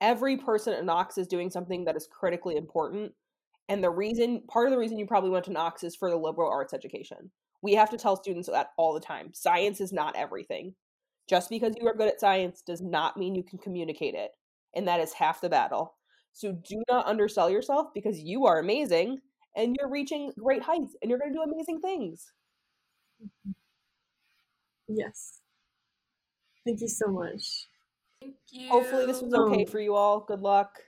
Every 0.00 0.38
person 0.38 0.72
at 0.72 0.86
Knox 0.86 1.18
is 1.18 1.26
doing 1.26 1.50
something 1.50 1.84
that 1.84 1.96
is 1.96 2.08
critically 2.10 2.56
important. 2.56 3.12
And 3.68 3.84
the 3.84 3.90
reason, 3.90 4.42
part 4.48 4.68
of 4.68 4.70
the 4.70 4.78
reason 4.78 4.98
you 4.98 5.06
probably 5.06 5.28
went 5.28 5.44
to 5.46 5.52
Knox 5.52 5.84
is 5.84 5.94
for 5.94 6.08
the 6.08 6.16
liberal 6.16 6.50
arts 6.50 6.72
education 6.72 7.30
we 7.62 7.74
have 7.74 7.90
to 7.90 7.96
tell 7.96 8.16
students 8.16 8.48
that 8.48 8.70
all 8.76 8.94
the 8.94 9.00
time. 9.00 9.30
Science 9.34 9.80
is 9.80 9.92
not 9.92 10.16
everything. 10.16 10.74
Just 11.28 11.50
because 11.50 11.74
you 11.78 11.86
are 11.86 11.94
good 11.94 12.08
at 12.08 12.20
science 12.20 12.62
does 12.62 12.80
not 12.80 13.16
mean 13.16 13.34
you 13.34 13.42
can 13.42 13.58
communicate 13.58 14.14
it. 14.14 14.30
And 14.74 14.88
that 14.88 15.00
is 15.00 15.12
half 15.12 15.40
the 15.40 15.48
battle. 15.48 15.94
So 16.32 16.52
do 16.52 16.82
not 16.88 17.06
undersell 17.06 17.50
yourself 17.50 17.88
because 17.94 18.18
you 18.18 18.46
are 18.46 18.58
amazing 18.58 19.18
and 19.56 19.76
you're 19.78 19.90
reaching 19.90 20.32
great 20.38 20.62
heights 20.62 20.96
and 21.02 21.10
you're 21.10 21.18
going 21.18 21.32
to 21.32 21.38
do 21.38 21.42
amazing 21.42 21.80
things. 21.80 22.32
Mm-hmm. 23.22 23.52
Yes. 24.88 25.40
Thank 26.64 26.80
you 26.80 26.88
so 26.88 27.08
much. 27.08 27.66
Thank 28.20 28.34
you. 28.50 28.68
Hopefully, 28.68 29.06
this 29.06 29.22
was 29.22 29.32
okay 29.32 29.64
um 29.64 29.66
for 29.66 29.80
you 29.80 29.94
all. 29.94 30.20
Good 30.20 30.40
luck. 30.40 30.78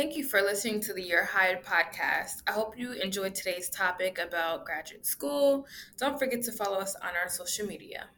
Thank 0.00 0.16
you 0.16 0.24
for 0.24 0.40
listening 0.40 0.80
to 0.84 0.94
the 0.94 1.02
Your 1.02 1.24
Hide 1.24 1.62
podcast. 1.62 2.40
I 2.46 2.52
hope 2.52 2.78
you 2.78 2.92
enjoyed 2.92 3.34
today's 3.34 3.68
topic 3.68 4.18
about 4.18 4.64
graduate 4.64 5.04
school. 5.04 5.66
Don't 5.98 6.18
forget 6.18 6.40
to 6.44 6.52
follow 6.52 6.78
us 6.78 6.96
on 7.02 7.10
our 7.22 7.28
social 7.28 7.66
media. 7.66 8.08